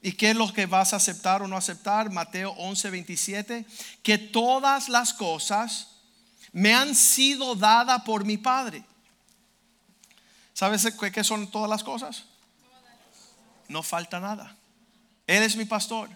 ¿Y 0.01 0.13
qué 0.13 0.29
es 0.29 0.35
lo 0.37 0.53
que 0.53 0.65
vas 0.65 0.93
a 0.93 0.95
aceptar 0.95 1.41
o 1.41 1.47
no 1.49 1.57
aceptar? 1.57 2.09
Mateo 2.09 2.51
11, 2.51 2.89
27. 2.89 3.65
Que 4.01 4.17
todas 4.17 4.87
las 4.87 5.13
cosas 5.13 5.89
me 6.53 6.73
han 6.73 6.95
sido 6.95 7.53
dadas 7.53 8.03
por 8.03 8.23
mi 8.23 8.37
Padre. 8.37 8.85
¿Sabes 10.53 10.87
qué 11.13 11.23
son 11.25 11.51
todas 11.51 11.69
las 11.69 11.83
cosas? 11.83 12.23
No 13.67 13.83
falta 13.83 14.17
nada. 14.21 14.55
Él 15.27 15.43
es 15.43 15.57
mi 15.57 15.65
pastor. 15.65 16.09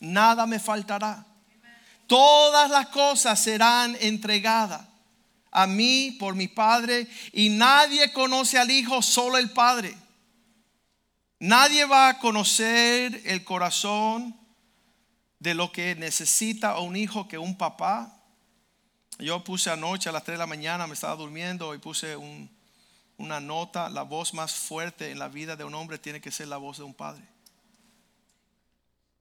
Nada 0.00 0.46
me 0.46 0.58
faltará. 0.58 1.22
Todas 2.06 2.70
las 2.70 2.86
cosas 2.86 3.38
serán 3.38 3.94
entregadas 4.00 4.93
a 5.54 5.66
mí 5.68 6.16
por 6.18 6.34
mi 6.34 6.48
Padre 6.48 7.06
y 7.32 7.48
nadie 7.48 8.12
conoce 8.12 8.58
al 8.58 8.70
Hijo, 8.70 9.00
solo 9.00 9.38
el 9.38 9.50
Padre. 9.50 9.96
Nadie 11.38 11.84
va 11.84 12.08
a 12.08 12.18
conocer 12.18 13.22
el 13.24 13.44
corazón 13.44 14.36
de 15.38 15.54
lo 15.54 15.70
que 15.70 15.94
necesita 15.94 16.78
un 16.78 16.96
hijo 16.96 17.28
que 17.28 17.38
un 17.38 17.56
papá. 17.56 18.20
Yo 19.18 19.44
puse 19.44 19.70
anoche 19.70 20.08
a 20.08 20.12
las 20.12 20.24
3 20.24 20.34
de 20.34 20.38
la 20.38 20.46
mañana, 20.46 20.86
me 20.86 20.94
estaba 20.94 21.14
durmiendo 21.14 21.74
y 21.74 21.78
puse 21.78 22.16
una 23.16 23.40
nota, 23.40 23.88
la 23.88 24.02
voz 24.02 24.34
más 24.34 24.54
fuerte 24.54 25.10
en 25.10 25.18
la 25.18 25.28
vida 25.28 25.54
de 25.54 25.64
un 25.64 25.74
hombre 25.74 25.98
tiene 25.98 26.20
que 26.20 26.32
ser 26.32 26.48
la 26.48 26.56
voz 26.56 26.78
de 26.78 26.84
un 26.84 26.94
padre. 26.94 27.22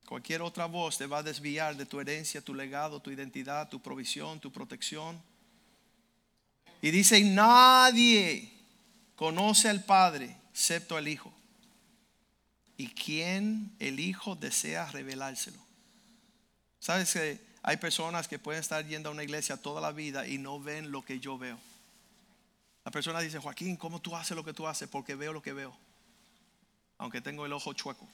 Cualquier 0.07 0.41
otra 0.41 0.65
voz 0.65 0.97
te 0.97 1.05
va 1.05 1.19
a 1.19 1.23
desviar 1.23 1.75
de 1.75 1.85
tu 1.85 1.99
herencia, 1.99 2.41
tu 2.41 2.55
legado, 2.55 3.01
tu 3.01 3.11
identidad, 3.11 3.69
tu 3.69 3.81
provisión, 3.81 4.39
tu 4.39 4.51
protección. 4.51 5.21
Y 6.83 6.91
dice, 6.91 7.23
nadie 7.23 8.51
conoce 9.15 9.69
al 9.69 9.85
Padre 9.85 10.35
excepto 10.51 10.97
el 10.97 11.07
Hijo. 11.07 11.33
Y 12.75 12.89
quien 12.89 13.73
el 13.79 14.01
Hijo 14.01 14.35
desea 14.35 14.91
revelárselo. 14.91 15.65
Sabes 16.81 17.13
que 17.13 17.39
hay 17.61 17.77
personas 17.77 18.27
que 18.27 18.37
pueden 18.37 18.59
estar 18.59 18.85
yendo 18.85 19.07
a 19.07 19.11
una 19.13 19.23
iglesia 19.23 19.55
toda 19.55 19.79
la 19.79 19.93
vida 19.93 20.27
y 20.27 20.37
no 20.37 20.59
ven 20.59 20.91
lo 20.91 21.05
que 21.05 21.21
yo 21.21 21.37
veo. 21.37 21.57
La 22.83 22.91
persona 22.91 23.21
dice, 23.21 23.39
Joaquín, 23.39 23.77
¿cómo 23.77 24.01
tú 24.01 24.13
haces 24.17 24.35
lo 24.35 24.43
que 24.43 24.51
tú 24.51 24.67
haces? 24.67 24.89
Porque 24.89 25.15
veo 25.15 25.31
lo 25.31 25.41
que 25.41 25.53
veo. 25.53 25.73
Aunque 26.97 27.21
tengo 27.21 27.45
el 27.45 27.53
ojo 27.53 27.71
chueco. 27.71 28.05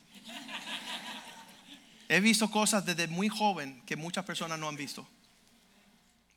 He 2.08 2.20
visto 2.20 2.52
cosas 2.52 2.86
desde 2.86 3.08
muy 3.08 3.30
joven 3.30 3.82
que 3.88 3.96
muchas 3.96 4.26
personas 4.26 4.60
no 4.60 4.70
han 4.70 4.76
visto. 4.76 5.10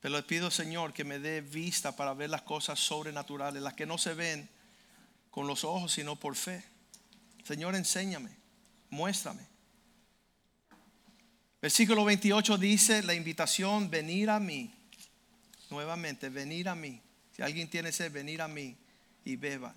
Pero 0.03 0.17
le 0.17 0.23
pido, 0.23 0.51
Señor, 0.51 0.91
que 0.91 1.05
me 1.05 1.17
dé 1.17 1.39
vista 1.39 1.95
para 1.95 2.13
ver 2.13 2.29
las 2.29 2.41
cosas 2.41 2.77
sobrenaturales, 2.77 3.63
las 3.63 3.73
que 3.73 3.85
no 3.85 3.97
se 3.97 4.13
ven 4.13 4.49
con 5.31 5.47
los 5.47 5.63
ojos, 5.63 5.93
sino 5.93 6.17
por 6.17 6.35
fe. 6.35 6.61
Señor, 7.45 7.73
enséñame, 7.73 8.35
muéstrame. 8.89 9.47
Versículo 11.61 12.03
28 12.03 12.57
dice 12.57 13.01
la 13.01 13.13
invitación, 13.13 13.89
venir 13.89 14.29
a 14.29 14.41
mí. 14.41 14.75
Nuevamente, 15.69 16.27
venir 16.27 16.67
a 16.67 16.75
mí. 16.75 17.01
Si 17.33 17.41
alguien 17.41 17.69
tiene 17.69 17.93
sed, 17.93 18.11
venir 18.11 18.41
a 18.41 18.49
mí 18.49 18.75
y 19.23 19.37
beba. 19.37 19.73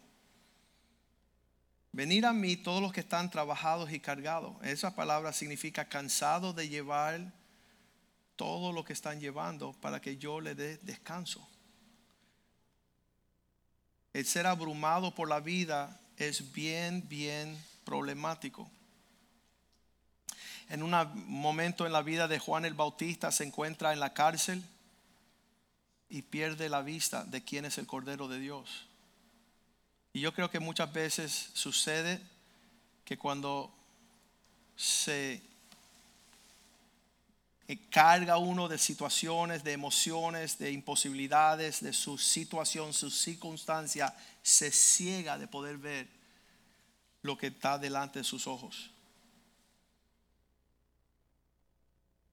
Venir 1.93 2.27
a 2.27 2.33
mí 2.33 2.57
todos 2.57 2.83
los 2.83 2.93
que 2.93 2.99
están 2.99 3.31
trabajados 3.31 3.93
y 3.93 4.01
cargados. 4.01 4.57
Esa 4.65 4.97
palabra 4.97 5.33
significa 5.33 5.89
cansado 5.89 6.53
de 6.53 6.69
llevar 6.69 7.33
todo 8.37 8.73
lo 8.73 8.85
que 8.85 8.93
están 8.93 9.21
llevando 9.21 9.73
para 9.75 10.01
que 10.01 10.17
yo 10.17 10.41
le 10.41 10.55
dé 10.55 10.77
descanso. 10.79 11.47
El 14.13 14.25
ser 14.25 14.47
abrumado 14.47 15.15
por 15.15 15.29
la 15.29 15.41
vida 15.41 16.01
es 16.17 16.53
bien, 16.53 17.07
bien 17.09 17.59
problemático. 17.85 18.71
En 20.69 20.83
un 20.83 20.93
momento 21.27 21.87
en 21.87 21.93
la 21.93 22.03
vida 22.03 22.29
de 22.29 22.39
Juan 22.39 22.65
el 22.65 22.75
Bautista 22.75 23.31
se 23.31 23.45
encuentra 23.45 23.93
en 23.93 24.01
la 24.01 24.15
cárcel 24.15 24.65
y 26.09 26.23
pierde 26.23 26.69
la 26.69 26.83
vista 26.83 27.25
de 27.25 27.43
quién 27.45 27.65
es 27.65 27.79
el 27.79 27.87
Cordero 27.87 28.29
de 28.29 28.39
Dios. 28.39 28.87
Y 30.13 30.21
yo 30.21 30.33
creo 30.33 30.51
que 30.51 30.61
muchas 30.61 30.93
veces 30.93 31.51
sucede 31.53 32.21
que 33.05 33.19
cuando 33.19 33.73
se 34.77 35.43
carga 37.91 38.39
uno 38.39 38.69
de 38.69 38.79
situaciones, 38.79 39.65
de 39.65 39.73
emociones, 39.73 40.59
de 40.59 40.71
imposibilidades, 40.71 41.83
de 41.83 41.93
su 41.93 42.17
situación, 42.17 42.93
su 42.93 43.11
circunstancia, 43.11 44.15
se 44.43 44.71
ciega 44.71 45.37
de 45.37 45.49
poder 45.49 45.77
ver 45.79 46.09
lo 47.23 47.37
que 47.37 47.49
está 47.49 47.77
delante 47.77 48.21
de 48.21 48.25
sus 48.25 48.47
ojos. 48.47 48.91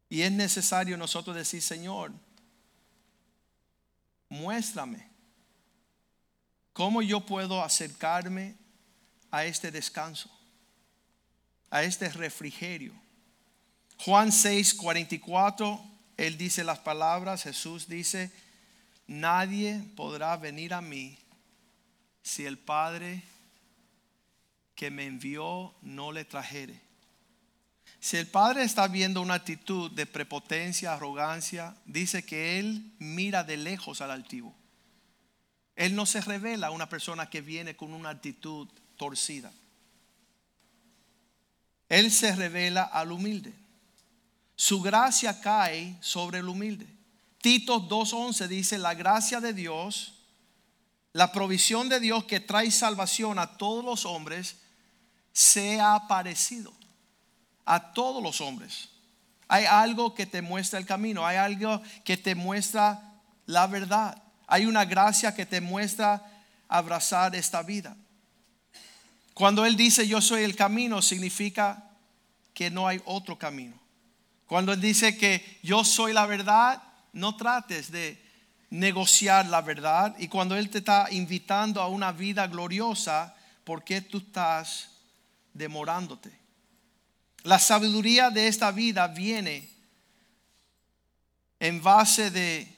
Y 0.07 0.21
es 0.21 0.31
necesario 0.31 0.95
nosotros 0.95 1.35
decir, 1.35 1.63
Señor, 1.63 2.11
muéstrame 4.29 5.09
cómo 6.73 7.01
yo 7.01 7.25
puedo 7.25 7.63
acercarme 7.63 8.55
a 9.31 9.45
este 9.45 9.71
descanso, 9.71 10.29
a 11.71 11.81
este 11.81 12.09
refrigerio. 12.09 13.02
Juan 13.97 14.31
6, 14.31 14.73
44, 14.73 15.81
él 16.17 16.38
dice 16.38 16.63
las 16.63 16.79
palabras, 16.79 17.43
Jesús 17.43 17.88
dice, 17.88 18.31
nadie 19.07 19.83
podrá 19.95 20.35
venir 20.38 20.73
a 20.73 20.81
mí 20.81 21.17
si 22.21 22.45
el 22.45 22.57
Padre 22.57 23.23
que 24.75 24.91
me 24.91 25.05
envió 25.05 25.73
no 25.81 26.12
le 26.12 26.25
trajere. 26.25 26.81
Si 28.00 28.17
el 28.17 28.27
Padre 28.27 28.63
está 28.63 28.88
viendo 28.88 29.21
una 29.21 29.35
actitud 29.35 29.89
de 29.91 30.05
prepotencia, 30.05 30.93
arrogancia, 30.93 31.75
dice 31.85 32.25
que 32.25 32.59
Él 32.59 32.91
mira 33.00 33.43
de 33.43 33.55
lejos 33.55 34.01
al 34.01 34.12
altivo. 34.12 34.53
Él 35.75 35.95
no 35.95 36.05
se 36.05 36.21
revela 36.21 36.67
a 36.67 36.71
una 36.71 36.89
persona 36.89 37.29
que 37.29 37.41
viene 37.41 37.75
con 37.75 37.93
una 37.93 38.09
actitud 38.09 38.67
torcida. 38.97 39.51
Él 41.89 42.12
se 42.12 42.35
revela 42.35 42.83
al 42.83 43.12
humilde. 43.12 43.53
Su 44.55 44.81
gracia 44.81 45.41
cae 45.41 45.98
sobre 46.01 46.39
el 46.39 46.48
humilde. 46.48 46.88
Tito 47.41 47.81
2.11 47.81 48.48
dice, 48.48 48.77
la 48.77 48.93
gracia 48.93 49.41
de 49.41 49.53
Dios, 49.53 50.13
la 51.12 51.31
provisión 51.31 51.89
de 51.89 52.00
Dios 52.00 52.24
que 52.24 52.39
trae 52.39 52.72
salvación 52.72 53.39
a 53.39 53.57
todos 53.57 53.83
los 53.83 54.05
hombres, 54.05 54.57
se 55.33 55.81
ha 55.81 55.95
aparecido 55.95 56.72
a 57.65 57.93
todos 57.93 58.22
los 58.22 58.39
hombres. 58.39 58.89
Hay 59.48 59.65
algo 59.65 60.13
que 60.13 60.25
te 60.25 60.41
muestra 60.41 60.79
el 60.79 60.86
camino, 60.86 61.25
hay 61.25 61.38
algo 61.38 61.81
que 62.03 62.17
te 62.17 62.36
muestra 62.36 63.13
la 63.45 63.67
verdad. 63.67 64.22
Hay 64.48 64.65
una 64.65 64.86
gracia 64.86 65.36
que 65.36 65.45
te 65.45 65.62
muestra 65.62 66.24
abrazar 66.67 67.36
esta 67.36 67.62
vida. 67.62 67.95
Cuando 69.33 69.65
Él 69.65 69.75
dice 69.75 70.07
yo 70.07 70.22
soy 70.22 70.43
el 70.43 70.55
camino, 70.55 71.01
significa 71.01 71.89
que 72.53 72.69
no 72.69 72.88
hay 72.88 73.01
otro 73.05 73.38
camino. 73.38 73.82
Cuando 74.53 74.72
Él 74.72 74.79
dice 74.79 75.17
que 75.17 75.57
yo 75.63 75.83
soy 75.83 76.13
la 76.13 76.27
verdad, 76.27 76.79
no 77.12 77.36
trates 77.36 77.91
de 77.91 78.24
negociar 78.69 79.48
la 79.48 79.62
verdad. 79.62 80.15
Y 80.19 80.27
cuando 80.27 80.55
Él 80.55 80.69
te 80.69 80.77
está 80.77 81.07
invitando 81.10 81.81
a 81.81 81.88
una 81.88 82.12
vida 82.12 82.45
gloriosa, 82.45 83.36
¿por 83.63 83.83
qué 83.83 84.01
tú 84.01 84.19
estás 84.19 84.91
demorándote? 85.55 86.31
La 87.41 87.57
sabiduría 87.57 88.29
de 88.29 88.48
esta 88.48 88.72
vida 88.72 89.07
viene 89.07 89.72
en 91.60 91.81
base 91.81 92.29
de 92.29 92.77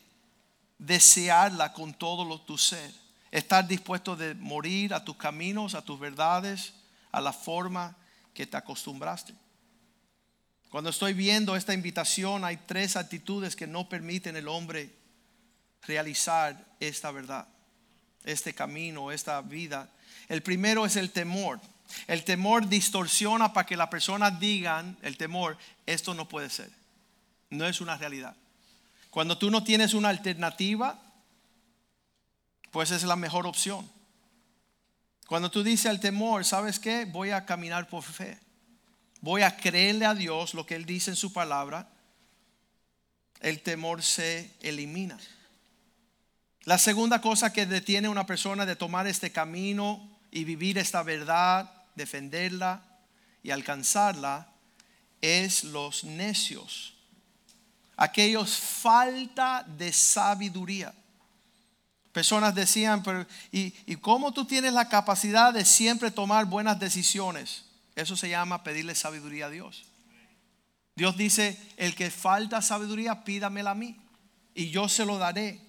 desearla 0.77 1.74
con 1.74 1.94
todo 1.94 2.39
tu 2.39 2.58
ser. 2.58 2.89
Estar 3.32 3.67
dispuesto 3.67 4.15
de 4.15 4.34
morir 4.34 4.94
a 4.94 5.03
tus 5.03 5.17
caminos, 5.17 5.75
a 5.75 5.82
tus 5.82 6.00
verdades, 6.00 6.74
a 7.12 7.20
la 7.20 7.34
forma 7.34 7.98
que 8.34 8.48
te 8.48 8.55
acostumbraste. 8.55 9.36
Cuando 10.75 10.89
estoy 10.89 11.13
viendo 11.13 11.55
esta 11.55 11.74
invitación, 11.74 12.44
hay 12.44 12.58
tres 12.58 12.98
actitudes 12.98 13.55
que 13.55 13.65
no 13.65 13.88
permiten 13.88 14.36
el 14.36 14.50
hombre 14.50 14.94
realizar 15.84 16.65
esta 16.82 17.12
verdad, 17.12 17.48
este 18.25 18.53
camino, 18.53 19.10
esta 19.10 19.39
vida. 19.39 19.89
El 20.27 20.44
primero 20.44 20.86
es 20.86 20.98
el 20.98 21.12
temor. 21.12 21.62
El 22.08 22.25
temor 22.25 22.67
distorsiona 22.67 23.53
para 23.53 23.65
que 23.65 23.77
la 23.77 23.89
persona 23.89 24.29
digan, 24.29 24.98
el 25.01 25.15
temor, 25.15 25.58
esto 25.86 26.13
no 26.13 26.27
puede 26.27 26.50
ser. 26.50 26.70
No 27.50 27.66
es 27.66 27.79
una 27.79 27.96
realidad. 27.96 28.35
Cuando 29.11 29.38
tú 29.38 29.50
no 29.50 29.64
tienes 29.64 29.94
una 29.94 30.09
alternativa, 30.09 31.01
pues 32.72 32.92
es 32.92 33.03
la 33.03 33.16
mejor 33.16 33.48
opción. 33.48 33.90
Cuando 35.25 35.50
tú 35.50 35.64
dices 35.64 35.85
al 35.85 36.01
temor, 36.01 36.44
¿sabes 36.44 36.81
qué? 36.81 37.05
Voy 37.05 37.29
a 37.29 37.46
caminar 37.46 37.88
por 37.88 38.03
fe. 38.03 38.45
Voy 39.25 39.42
a 39.42 39.57
creerle 39.57 40.05
a 40.05 40.14
Dios 40.14 40.53
lo 40.53 40.68
que 40.68 40.75
Él 40.75 40.85
dice 40.85 41.09
en 41.09 41.16
su 41.16 41.33
palabra. 41.33 41.90
El 43.40 43.59
temor 43.64 44.03
se 44.03 44.51
elimina. 44.61 45.18
La 46.66 46.77
segunda 46.77 47.22
cosa 47.22 47.51
que 47.51 47.66
detiene 47.66 48.05
a 48.05 48.11
una 48.11 48.27
persona 48.27 48.68
de 48.68 48.75
tomar 48.75 49.07
este 49.07 49.31
camino 49.31 50.07
y 50.29 50.44
vivir 50.44 50.77
esta 50.77 51.01
verdad, 51.01 51.74
defenderla 51.96 52.83
y 53.42 53.50
alcanzarla, 53.50 54.48
es 55.22 55.64
los 55.64 56.03
necios 56.03 56.94
aquellos 57.98 58.55
falta 58.57 59.66
de 59.75 59.92
sabiduría. 59.92 60.94
Personas 62.11 62.53
decían, 62.53 63.01
pero 63.01 63.25
¿y, 63.51 63.74
¿y 63.88 63.96
cómo 63.96 64.31
tú 64.33 64.46
tienes 64.46 64.74
la 64.74 64.88
capacidad 64.88 65.51
de 65.51 65.66
siempre 65.66 66.11
tomar 66.11 66.46
buenas 66.46 66.79
decisiones? 66.79 67.65
Eso 67.96 68.16
se 68.16 68.29
llama 68.29 68.64
pedirle 68.64 68.96
sabiduría 68.96 69.48
a 69.48 69.50
Dios. 69.50 69.86
Dios 70.96 71.18
dice, 71.18 71.60
el 71.77 71.96
que 71.96 72.10
falta 72.12 72.62
sabiduría, 72.62 73.24
pídamela 73.24 73.72
a 73.72 73.75
mí 73.75 73.98
y 74.53 74.70
yo 74.70 74.88
se 74.88 75.05
lo 75.05 75.18
daré. 75.18 75.60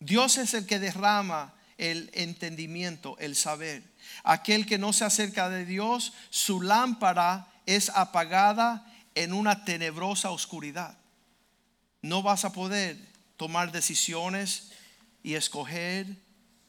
Dios 0.00 0.38
es 0.38 0.54
el 0.54 0.66
que 0.66 0.78
derrama 0.78 1.54
el 1.78 2.10
entendimiento, 2.12 3.16
el 3.18 3.36
saber. 3.36 3.82
Aquel 4.24 4.66
que 4.66 4.78
no 4.78 4.92
se 4.92 5.04
acerca 5.04 5.48
de 5.48 5.64
Dios, 5.64 6.12
su 6.30 6.60
lámpara 6.60 7.48
es 7.66 7.90
apagada 7.90 8.86
en 9.14 9.32
una 9.32 9.64
tenebrosa 9.64 10.30
oscuridad 10.30 10.96
no 12.02 12.22
vas 12.22 12.44
a 12.44 12.52
poder 12.52 12.98
tomar 13.36 13.72
decisiones 13.72 14.72
y 15.22 15.34
escoger 15.34 16.06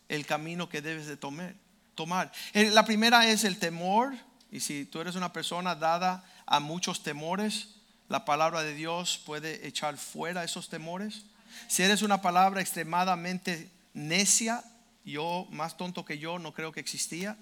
el 0.08 0.26
camino 0.26 0.70
que 0.70 0.82
debes 0.82 1.08
de 1.08 1.18
tomar. 1.18 1.56
tomar. 1.96 2.32
Eh, 2.54 2.70
la 2.70 2.86
primera 2.86 3.28
es 3.28 3.44
el 3.44 3.58
temor, 3.58 4.14
y 4.54 4.60
si 4.60 4.86
tú 4.86 5.02
eres 5.02 5.16
una 5.16 5.34
persona 5.34 5.74
dada 5.74 6.24
a 6.46 6.60
muchos 6.60 7.02
temores, 7.02 7.70
la 8.08 8.24
palabra 8.24 8.62
de 8.62 8.76
Dios 8.76 9.20
puede 9.26 9.68
echar 9.68 9.98
fuera 9.98 10.44
esos 10.44 10.70
temores. 10.70 11.24
Si 11.68 11.82
eres 11.82 12.04
una 12.04 12.22
palabra 12.22 12.62
extremadamente 12.62 13.72
necia, 13.96 14.64
yo 15.04 15.48
más 15.50 15.76
tonto 15.76 16.06
que 16.06 16.20
yo 16.20 16.38
no 16.38 16.54
creo 16.54 16.72
que 16.72 16.80
existía, 16.80 17.36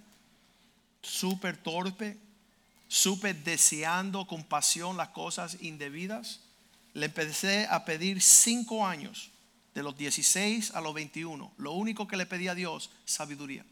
súper 1.02 1.58
torpe, 1.58 2.17
súper 2.88 3.36
deseando 3.43 4.26
con 4.26 4.45
pasión 4.45 4.95
las 4.95 5.10
cosas 5.10 5.58
indebidas 5.62 6.39
le 6.93 7.08
empecé 7.08 7.67
a 7.69 7.84
pedir 7.86 8.21
cinco 8.21 8.86
años, 8.86 9.32
de 9.74 9.84
los 9.84 9.97
16 9.97 10.71
a 10.76 10.82
los 10.82 10.93
21. 10.93 11.54
Lo 11.58 11.71
único 11.74 12.08
que 12.08 12.17
le 12.17 12.26
pedí 12.26 12.47
a 12.47 12.56
Dios, 12.56 12.89
sabiduría. 13.06 13.65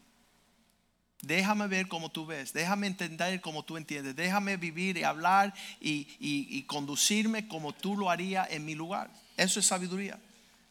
Déjame 1.22 1.66
ver 1.66 1.86
como 1.88 2.10
tú 2.10 2.24
ves, 2.24 2.52
déjame 2.52 2.86
entender 2.86 3.40
como 3.40 3.62
tú 3.62 3.76
entiendes, 3.76 4.16
déjame 4.16 4.56
vivir 4.56 4.96
y 4.96 5.04
hablar 5.04 5.52
y, 5.80 6.06
y 6.18 6.62
conducirme 6.62 7.46
como 7.46 7.74
tú 7.74 7.96
lo 7.96 8.10
harías 8.10 8.50
en 8.50 8.64
mi 8.64 8.74
lugar. 8.74 9.10
Eso 9.36 9.60
es 9.60 9.66
sabiduría. 9.66 10.18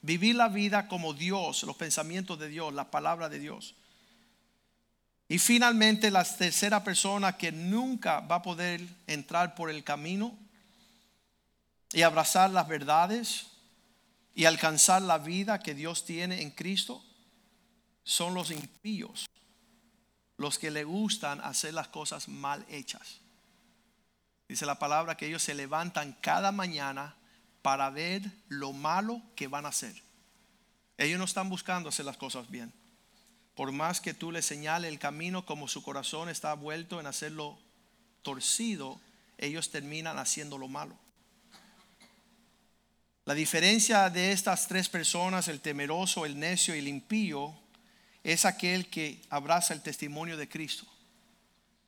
Vivir 0.02 0.36
la 0.36 0.48
vida 0.48 0.88
como 0.88 1.14
Dios, 1.14 1.64
los 1.64 1.76
pensamientos 1.76 2.40
de 2.40 2.48
Dios, 2.48 2.74
la 2.74 2.90
palabra 2.90 3.30
de 3.30 3.40
Dios. 3.40 3.76
Y 5.28 5.38
finalmente 5.38 6.10
la 6.10 6.24
tercera 6.24 6.84
persona 6.84 7.38
que 7.38 7.52
nunca 7.52 8.20
va 8.22 8.38
a 8.38 8.42
poder 8.42 8.82
entrar 9.06 9.54
por 9.54 9.70
el 9.70 9.84
camino 9.84 10.36
y 11.94 12.02
abrazar 12.02 12.50
las 12.50 12.68
verdades 12.68 13.48
y 14.34 14.46
alcanzar 14.46 15.04
la 15.04 15.20
vida 15.20 15.60
que 15.60 15.76
Dios 15.76 16.04
tiene 16.04 16.42
en 16.42 16.50
Cristo 16.50 17.04
son 18.04 18.34
los 18.34 18.50
impíos, 18.50 19.28
los 20.40 20.58
que 20.58 20.72
le 20.72 20.86
gustan 20.86 21.42
hacer 21.42 21.74
las 21.74 21.90
cosas 21.90 22.30
mal 22.30 22.66
hechas. 22.70 23.20
Dice 24.48 24.66
la 24.66 24.80
palabra 24.80 25.18
que 25.18 25.28
ellos 25.28 25.44
se 25.44 25.54
levantan 25.54 26.14
cada 26.22 26.54
mañana 26.54 27.14
para 27.62 27.90
ver 27.90 28.24
lo 28.48 28.72
malo 28.72 29.22
que 29.36 29.50
van 29.50 29.66
a 29.66 29.70
hacer. 29.70 29.94
Ellos 30.98 31.20
no 31.20 31.26
están 31.26 31.50
buscando 31.50 31.90
hacer 31.90 32.06
las 32.06 32.16
cosas 32.16 32.50
bien. 32.50 32.74
Por 33.54 33.74
más 33.74 34.00
que 34.00 34.14
tú 34.14 34.32
le 34.32 34.42
señales 34.42 34.90
el 34.90 34.98
camino 34.98 35.46
como 35.46 35.68
su 35.68 35.84
corazón 35.84 36.30
está 36.30 36.54
vuelto 36.54 37.02
en 37.02 37.08
hacerlo 37.08 37.60
torcido, 38.22 38.98
ellos 39.38 39.72
terminan 39.72 40.18
haciendo 40.18 40.58
lo 40.58 40.70
malo. 40.70 40.98
La 43.26 43.34
diferencia 43.34 44.10
de 44.10 44.32
estas 44.32 44.70
tres 44.70 44.88
personas, 44.88 45.50
el 45.50 45.60
temeroso, 45.60 46.26
el 46.26 46.40
necio 46.40 46.74
y 46.74 46.80
el 46.80 46.88
impío, 46.88 47.60
es 48.24 48.46
aquel 48.46 48.90
que 48.90 49.22
abraza 49.30 49.74
el 49.74 49.82
testimonio 49.82 50.38
de 50.38 50.50
Cristo. 50.50 50.86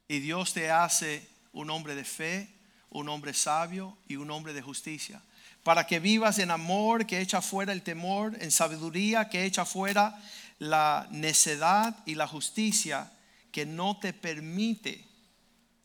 Y 0.08 0.20
Dios 0.20 0.54
te 0.54 0.72
hace 0.72 1.28
un 1.54 1.70
hombre 1.70 1.96
de 1.96 2.04
fe, 2.04 2.50
un 2.90 3.10
hombre 3.10 3.34
sabio 3.34 3.98
y 4.08 4.16
un 4.16 4.32
hombre 4.32 4.54
de 4.54 4.62
justicia. 4.62 5.22
Para 5.64 5.86
que 5.86 6.00
vivas 6.00 6.40
en 6.40 6.52
amor 6.52 7.06
que 7.06 7.22
echa 7.22 7.42
fuera 7.42 7.72
el 7.72 7.84
temor, 7.84 8.36
en 8.42 8.52
sabiduría 8.52 9.30
que 9.30 9.46
echa 9.46 9.66
fuera 9.66 10.20
la 10.60 11.08
necedad 11.12 11.96
y 12.06 12.16
la 12.16 12.28
justicia 12.28 13.12
que 13.52 13.66
no 13.66 14.00
te 14.00 14.14
permite 14.14 15.06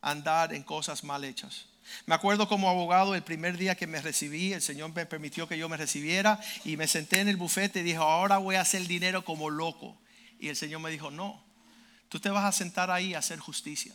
andar 0.01 0.55
en 0.55 0.63
cosas 0.63 1.05
mal 1.05 1.25
hechas. 1.25 1.67
Me 2.07 2.15
acuerdo 2.15 2.49
como 2.49 2.69
abogado 2.69 3.15
el 3.15 3.23
primer 3.23 3.57
día 3.57 3.75
que 3.75 3.87
me 3.87 4.01
recibí, 4.01 4.53
el 4.53 4.63
Señor 4.63 4.93
me 4.95 5.07
permitió 5.07 5.47
que 5.47 5.59
yo 5.59 5.69
me 5.69 5.77
recibiera 5.77 6.41
y 6.65 6.77
me 6.77 6.89
senté 6.89 7.21
en 7.21 7.29
el 7.29 7.37
bufete 7.37 7.81
y 7.81 7.85
dijo, 7.85 8.03
ahora 8.03 8.39
voy 8.39 8.57
a 8.57 8.63
hacer 8.63 8.87
dinero 8.87 9.25
como 9.25 9.51
loco. 9.51 9.97
Y 10.39 10.49
el 10.49 10.57
Señor 10.57 10.81
me 10.81 10.91
dijo, 10.91 11.11
no, 11.11 11.43
tú 12.09 12.21
te 12.21 12.31
vas 12.31 12.45
a 12.45 12.53
sentar 12.53 12.91
ahí 12.91 13.15
a 13.15 13.19
hacer 13.19 13.39
justicia. 13.39 13.95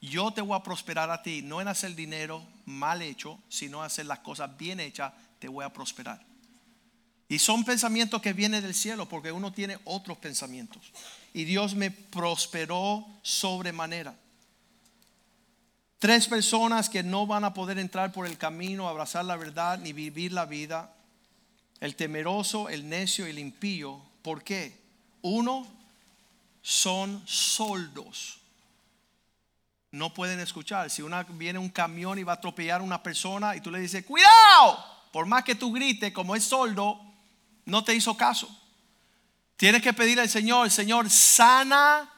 Yo 0.00 0.30
te 0.30 0.40
voy 0.40 0.56
a 0.56 0.62
prosperar 0.62 1.10
a 1.10 1.22
ti, 1.22 1.42
no 1.42 1.60
en 1.60 1.68
hacer 1.68 1.94
dinero 1.94 2.46
mal 2.64 3.02
hecho, 3.02 3.40
sino 3.48 3.82
hacer 3.82 4.06
las 4.06 4.20
cosas 4.20 4.56
bien 4.56 4.78
hechas, 4.78 5.12
te 5.38 5.48
voy 5.48 5.64
a 5.64 5.72
prosperar. 5.72 6.24
Y 7.28 7.38
son 7.38 7.64
pensamientos 7.64 8.22
que 8.22 8.32
vienen 8.32 8.62
del 8.62 8.74
cielo 8.74 9.06
porque 9.08 9.32
uno 9.32 9.52
tiene 9.52 9.78
otros 9.84 10.16
pensamientos. 10.18 10.92
Y 11.34 11.44
Dios 11.44 11.74
me 11.74 11.90
prosperó 11.90 13.06
sobremanera. 13.22 14.14
Tres 15.98 16.26
personas 16.26 16.88
que 16.88 17.02
no 17.02 17.26
van 17.26 17.44
a 17.44 17.52
poder 17.52 17.78
entrar 17.78 18.12
por 18.12 18.26
el 18.26 18.38
camino, 18.38 18.88
abrazar 18.88 19.24
la 19.24 19.36
verdad 19.36 19.78
ni 19.78 19.92
vivir 19.92 20.32
la 20.32 20.46
vida. 20.46 20.94
El 21.80 21.96
temeroso, 21.96 22.68
el 22.68 22.88
necio 22.88 23.26
y 23.26 23.30
el 23.30 23.38
impío. 23.38 24.00
¿Por 24.28 24.44
qué? 24.44 24.78
Uno, 25.22 25.66
son 26.60 27.26
soldos. 27.26 28.38
No 29.90 30.12
pueden 30.12 30.38
escuchar. 30.38 30.90
Si 30.90 31.00
una, 31.00 31.22
viene 31.22 31.58
un 31.58 31.70
camión 31.70 32.18
y 32.18 32.24
va 32.24 32.32
a 32.32 32.34
atropellar 32.34 32.82
a 32.82 32.84
una 32.84 33.02
persona 33.02 33.56
y 33.56 33.62
tú 33.62 33.70
le 33.70 33.80
dices, 33.80 34.04
cuidado, 34.04 34.84
por 35.14 35.24
más 35.24 35.44
que 35.44 35.54
tú 35.54 35.72
grites, 35.72 36.12
como 36.12 36.36
es 36.36 36.44
soldo, 36.44 37.00
no 37.64 37.82
te 37.82 37.94
hizo 37.94 38.18
caso. 38.18 38.54
Tienes 39.56 39.80
que 39.80 39.94
pedirle 39.94 40.20
al 40.20 40.28
Señor, 40.28 40.70
Señor, 40.70 41.08
sana 41.08 42.12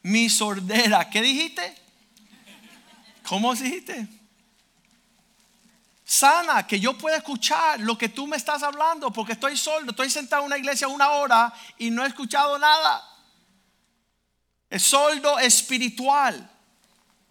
mi 0.00 0.30
sordera. 0.30 1.10
¿Qué 1.10 1.20
dijiste? 1.20 1.76
¿Cómo 3.28 3.54
dijiste? 3.54 4.08
Sana, 6.10 6.66
que 6.66 6.80
yo 6.80 6.98
pueda 6.98 7.18
escuchar 7.18 7.78
lo 7.78 7.96
que 7.96 8.08
tú 8.08 8.26
me 8.26 8.36
estás 8.36 8.64
hablando, 8.64 9.12
porque 9.12 9.34
estoy 9.34 9.56
solo, 9.56 9.92
estoy 9.92 10.10
sentado 10.10 10.42
en 10.42 10.46
una 10.46 10.58
iglesia 10.58 10.88
una 10.88 11.10
hora 11.10 11.54
y 11.78 11.88
no 11.88 12.04
he 12.04 12.08
escuchado 12.08 12.58
nada. 12.58 13.00
El 14.68 14.80
soldo 14.80 15.38
espiritual. 15.38 16.50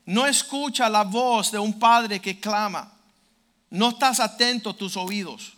No 0.05 0.25
escucha 0.25 0.87
la 0.87 1.03
voz 1.03 1.51
de 1.51 1.59
un 1.59 1.77
padre 1.77 2.21
que 2.21 2.39
clama. 2.39 2.89
No 3.69 3.89
estás 3.89 4.21
atento 4.21 4.69
a 4.69 4.77
tus 4.77 4.95
oídos. 4.95 5.57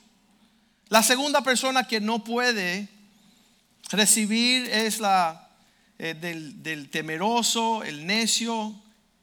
La 0.87 1.03
segunda 1.03 1.41
persona 1.41 1.87
que 1.87 2.01
no 2.01 2.23
puede 2.23 2.89
recibir 3.91 4.67
es 4.67 4.99
la 4.99 5.47
eh, 5.99 6.15
del, 6.15 6.63
del 6.63 6.89
temeroso, 6.89 7.83
el 7.83 8.03
necio, 8.07 8.73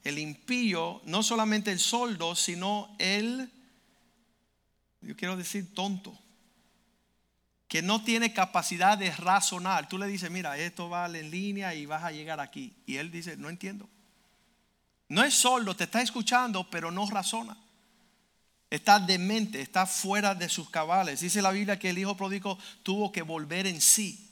el 0.05 0.21
impío, 0.21 1.03
no 1.05 1.25
solamente 1.25 1.73
el 1.73 1.81
soldo, 1.81 2.37
sino 2.37 2.95
el, 3.01 3.51
yo 5.01 5.17
quiero 5.17 5.37
decir 5.37 5.75
tonto, 5.75 6.19
que 7.69 7.83
no 7.83 8.03
tiene 8.03 8.33
capacidad 8.33 8.97
de 8.97 9.11
razonar. 9.11 9.89
Tú 9.89 9.99
le 9.99 10.07
dices, 10.07 10.31
mira, 10.31 10.57
esto 10.57 10.89
va 10.89 11.07
en 11.07 11.31
línea 11.31 11.75
y 11.75 11.85
vas 11.85 12.03
a 12.03 12.11
llegar 12.11 12.41
aquí. 12.41 12.75
Y 12.87 12.97
él 12.97 13.11
dice, 13.11 13.37
no 13.37 13.51
entiendo. 13.51 13.89
No 15.09 15.23
es 15.23 15.35
soldo, 15.35 15.77
te 15.77 15.85
está 15.85 16.01
escuchando, 16.01 16.69
pero 16.71 16.91
no 16.91 17.09
razona. 17.09 17.57
Está 18.71 18.99
demente, 18.99 19.61
está 19.61 19.87
fuera 19.87 20.35
de 20.35 20.49
sus 20.49 20.69
cabales. 20.71 21.21
Dice 21.21 21.43
la 21.43 21.51
Biblia 21.51 21.79
que 21.79 21.91
el 21.91 21.99
hijo 21.99 22.17
pródigo 22.17 22.59
tuvo 22.83 23.13
que 23.13 23.23
volver 23.23 23.67
en 23.67 23.81
sí. 23.81 24.31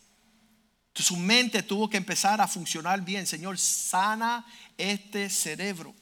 Su 0.95 1.17
mente 1.17 1.63
tuvo 1.63 1.91
que 1.91 1.99
empezar 1.99 2.41
a 2.41 2.49
funcionar 2.49 3.03
bien. 3.03 3.27
Señor, 3.27 3.59
sana 3.59 4.47
este 4.79 5.29
cerebro. 5.29 5.95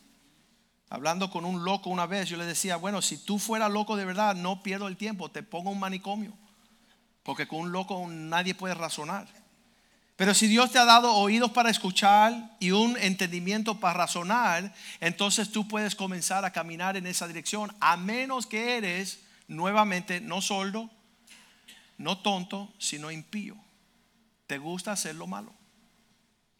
Hablando 0.91 1.31
con 1.31 1.45
un 1.45 1.65
loco 1.65 1.91
una 1.91 2.07
vez, 2.07 2.29
yo 2.29 2.37
le 2.37 2.45
decía, 2.45 2.77
bueno, 2.77 3.03
si 3.03 3.19
tú 3.19 3.39
fueras 3.39 3.71
loco 3.71 3.97
de 3.97 4.05
verdad, 4.05 4.35
no 4.35 4.63
pierdo 4.63 4.89
el 4.89 4.97
tiempo, 4.97 5.31
te 5.31 5.43
pongo 5.43 5.71
un 5.71 5.81
manicomio. 5.81 6.33
Porque 7.23 7.49
con 7.49 7.61
un 7.61 7.73
loco 7.73 8.07
nadie 8.09 8.55
puede 8.55 8.75
razonar. 8.75 9.27
Pero 10.17 10.35
si 10.35 10.47
Dios 10.47 10.71
te 10.71 10.79
ha 10.79 10.85
dado 10.85 11.15
oídos 11.15 11.51
para 11.51 11.71
escuchar 11.71 12.57
y 12.61 12.71
un 12.71 12.97
entendimiento 12.99 13.81
para 13.81 13.99
razonar, 13.99 14.73
entonces 15.01 15.51
tú 15.51 15.67
puedes 15.67 15.97
comenzar 15.97 16.45
a 16.45 16.53
caminar 16.53 16.97
en 16.97 17.07
esa 17.07 17.27
dirección, 17.27 17.75
a 17.81 17.97
menos 17.97 18.47
que 18.47 18.77
eres 18.77 19.21
nuevamente 19.49 20.21
no 20.21 20.41
soldo, 20.41 20.89
no 21.99 22.19
tonto, 22.19 22.73
sino 22.79 23.11
impío 23.11 23.57
te 24.47 24.59
gusta 24.59 24.93
hacer 24.93 25.15
lo 25.15 25.27
malo. 25.27 25.53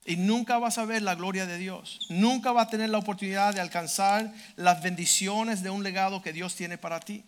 Y 0.07 0.17
nunca 0.17 0.59
vas 0.59 0.77
a 0.79 0.85
ver 0.85 1.03
la 1.03 1.15
gloria 1.15 1.47
de 1.47 1.57
Dios. 1.57 1.99
Nunca 2.11 2.53
vas 2.53 2.67
a 2.67 2.71
tener 2.71 2.91
la 2.91 2.99
oportunidad 2.99 3.55
de 3.55 3.61
alcanzar 3.61 4.33
las 4.57 4.83
bendiciones 4.83 5.63
de 5.63 5.71
un 5.71 5.83
legado 5.83 6.21
que 6.21 6.33
Dios 6.33 6.55
tiene 6.55 6.77
para 6.77 7.01
ti. 7.01 7.25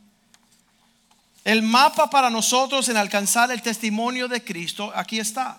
El 1.45 1.63
mapa 1.63 2.11
para 2.11 2.29
nosotros 2.29 2.89
en 2.89 2.97
alcanzar 2.97 3.51
el 3.51 3.63
testimonio 3.63 4.29
de 4.29 4.43
Cristo, 4.43 4.93
aquí 4.95 5.19
está. 5.19 5.59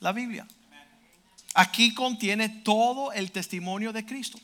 La 0.00 0.12
Biblia. 0.12 0.46
Aquí 1.54 1.92
contiene 1.92 2.48
todo 2.48 3.12
el 3.12 3.30
testimonio 3.30 3.92
de 3.92 4.06
Cristo. 4.06 4.38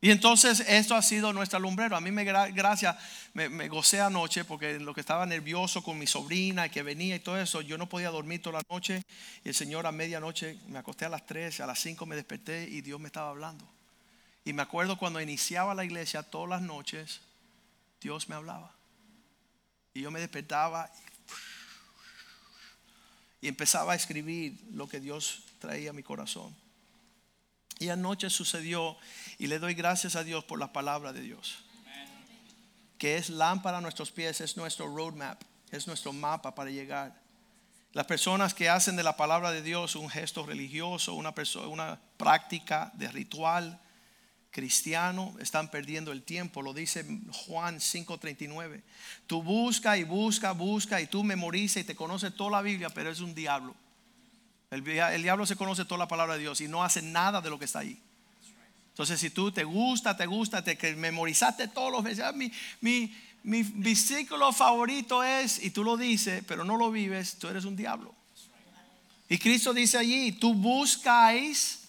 Y 0.00 0.10
entonces 0.10 0.60
esto 0.60 0.94
ha 0.94 1.02
sido 1.02 1.32
nuestra 1.32 1.58
lumbrero. 1.58 1.96
A 1.96 2.00
mí 2.00 2.10
me 2.10 2.24
gracia, 2.24 2.98
me, 3.32 3.68
gocé 3.68 4.00
anoche 4.00 4.44
porque 4.44 4.78
lo 4.78 4.92
que 4.92 5.00
estaba 5.00 5.24
nervioso 5.24 5.82
con 5.82 5.98
mi 5.98 6.06
sobrina 6.06 6.66
y 6.66 6.70
que 6.70 6.82
venía 6.82 7.16
y 7.16 7.20
todo 7.20 7.38
eso, 7.38 7.62
yo 7.62 7.78
no 7.78 7.88
podía 7.88 8.10
dormir 8.10 8.42
toda 8.42 8.58
la 8.58 8.74
noche. 8.74 9.02
Y 9.44 9.48
el 9.48 9.54
Señor 9.54 9.86
a 9.86 9.92
medianoche 9.92 10.58
me 10.68 10.78
acosté 10.78 11.06
a 11.06 11.08
las 11.08 11.24
3, 11.24 11.60
a 11.60 11.66
las 11.66 11.78
5 11.80 12.04
me 12.04 12.16
desperté 12.16 12.68
y 12.68 12.82
Dios 12.82 13.00
me 13.00 13.06
estaba 13.06 13.30
hablando. 13.30 13.66
Y 14.44 14.52
me 14.52 14.62
acuerdo 14.62 14.98
cuando 14.98 15.20
iniciaba 15.20 15.74
la 15.74 15.84
iglesia 15.84 16.22
todas 16.22 16.50
las 16.50 16.62
noches, 16.62 17.20
Dios 18.00 18.28
me 18.28 18.34
hablaba. 18.34 18.72
Y 19.94 20.02
yo 20.02 20.10
me 20.10 20.20
despertaba 20.20 20.92
y 23.40 23.48
empezaba 23.48 23.94
a 23.94 23.96
escribir 23.96 24.58
lo 24.72 24.88
que 24.88 25.00
Dios 25.00 25.44
traía 25.58 25.90
a 25.90 25.92
mi 25.94 26.02
corazón. 26.02 26.54
Y 27.78 27.90
anoche 27.90 28.30
sucedió 28.30 28.96
y 29.38 29.46
le 29.48 29.58
doy 29.58 29.74
gracias 29.74 30.16
a 30.16 30.24
Dios 30.24 30.44
por 30.44 30.58
la 30.58 30.72
palabra 30.72 31.12
de 31.12 31.20
Dios. 31.20 31.64
Que 32.98 33.16
es 33.16 33.28
lámpara 33.28 33.78
a 33.78 33.80
nuestros 33.82 34.10
pies, 34.10 34.40
es 34.40 34.56
nuestro 34.56 34.86
roadmap, 34.86 35.42
es 35.70 35.86
nuestro 35.86 36.12
mapa 36.12 36.54
para 36.54 36.70
llegar. 36.70 37.20
Las 37.92 38.06
personas 38.06 38.54
que 38.54 38.68
hacen 38.68 38.96
de 38.96 39.02
la 39.02 39.16
palabra 39.16 39.50
de 39.50 39.62
Dios 39.62 39.96
un 39.96 40.08
gesto 40.08 40.44
religioso, 40.44 41.14
una, 41.14 41.34
una 41.66 42.00
práctica 42.16 42.90
de 42.94 43.08
ritual 43.08 43.80
cristiano, 44.50 45.34
están 45.38 45.70
perdiendo 45.70 46.12
el 46.12 46.22
tiempo. 46.22 46.62
Lo 46.62 46.72
dice 46.72 47.06
Juan 47.46 47.78
5:39. 47.78 48.82
Tú 49.26 49.42
busca 49.42 49.98
y 49.98 50.04
busca, 50.04 50.52
busca 50.52 51.00
y 51.00 51.06
tú 51.06 51.24
memorizas 51.24 51.82
y 51.82 51.84
te 51.84 51.96
conoces 51.96 52.34
toda 52.34 52.52
la 52.52 52.62
Biblia, 52.62 52.88
pero 52.88 53.10
es 53.10 53.20
un 53.20 53.34
diablo. 53.34 53.74
El, 54.76 55.22
diablo 55.22 55.46
se 55.46 55.56
conoce 55.56 55.84
toda 55.84 55.98
la 55.98 56.08
palabra 56.08 56.34
de 56.34 56.40
Dios 56.40 56.60
y 56.60 56.68
no 56.68 56.84
hace 56.84 57.02
nada 57.02 57.40
de 57.40 57.50
lo 57.50 57.58
que 57.58 57.64
está 57.64 57.80
ahí. 57.80 58.00
Entonces, 58.90 59.20
si 59.20 59.30
tú 59.30 59.52
te 59.52 59.64
gusta, 59.64 60.16
te 60.16 60.26
gusta, 60.26 60.64
te 60.64 60.78
que 60.78 60.94
memorizaste 60.94 61.68
todos 61.68 61.92
los 61.92 62.02
veces, 62.02 62.24
mi, 62.34 62.50
mi, 62.80 63.14
mi 63.42 63.62
versículo 63.62 64.52
favorito 64.52 65.22
es, 65.22 65.62
y 65.62 65.70
tú 65.70 65.84
lo 65.84 65.96
dices, 65.96 66.42
pero 66.48 66.64
no 66.64 66.76
lo 66.76 66.90
vives, 66.90 67.36
tú 67.38 67.48
eres 67.48 67.64
un 67.64 67.76
diablo. 67.76 68.14
Y 69.28 69.38
Cristo 69.38 69.74
dice 69.74 69.98
allí, 69.98 70.32
tú 70.32 70.54
buscáis, 70.54 71.80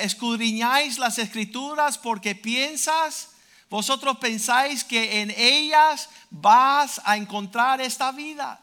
escudriñáis 0.00 0.98
las 0.98 1.18
escrituras 1.18 1.98
porque 1.98 2.34
piensas, 2.34 3.30
vosotros 3.70 4.18
pensáis 4.18 4.84
que 4.84 5.20
en 5.20 5.30
ellas 5.36 6.10
vas 6.30 7.00
a 7.04 7.16
encontrar 7.16 7.80
esta 7.80 8.12
vida. 8.12 8.60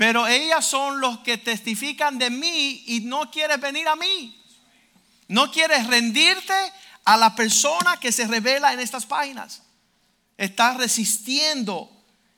Pero 0.00 0.26
ellas 0.26 0.64
son 0.64 0.98
los 0.98 1.18
que 1.18 1.36
testifican 1.36 2.16
de 2.16 2.30
mí 2.30 2.84
y 2.86 3.00
no 3.00 3.30
quieres 3.30 3.60
venir 3.60 3.86
a 3.86 3.96
mí. 3.96 4.34
No 5.28 5.52
quieres 5.52 5.86
rendirte 5.88 6.54
a 7.04 7.18
la 7.18 7.34
persona 7.34 7.98
que 8.00 8.10
se 8.10 8.26
revela 8.26 8.72
en 8.72 8.80
estas 8.80 9.04
páginas. 9.04 9.60
Estás 10.38 10.78
resistiendo 10.78 11.92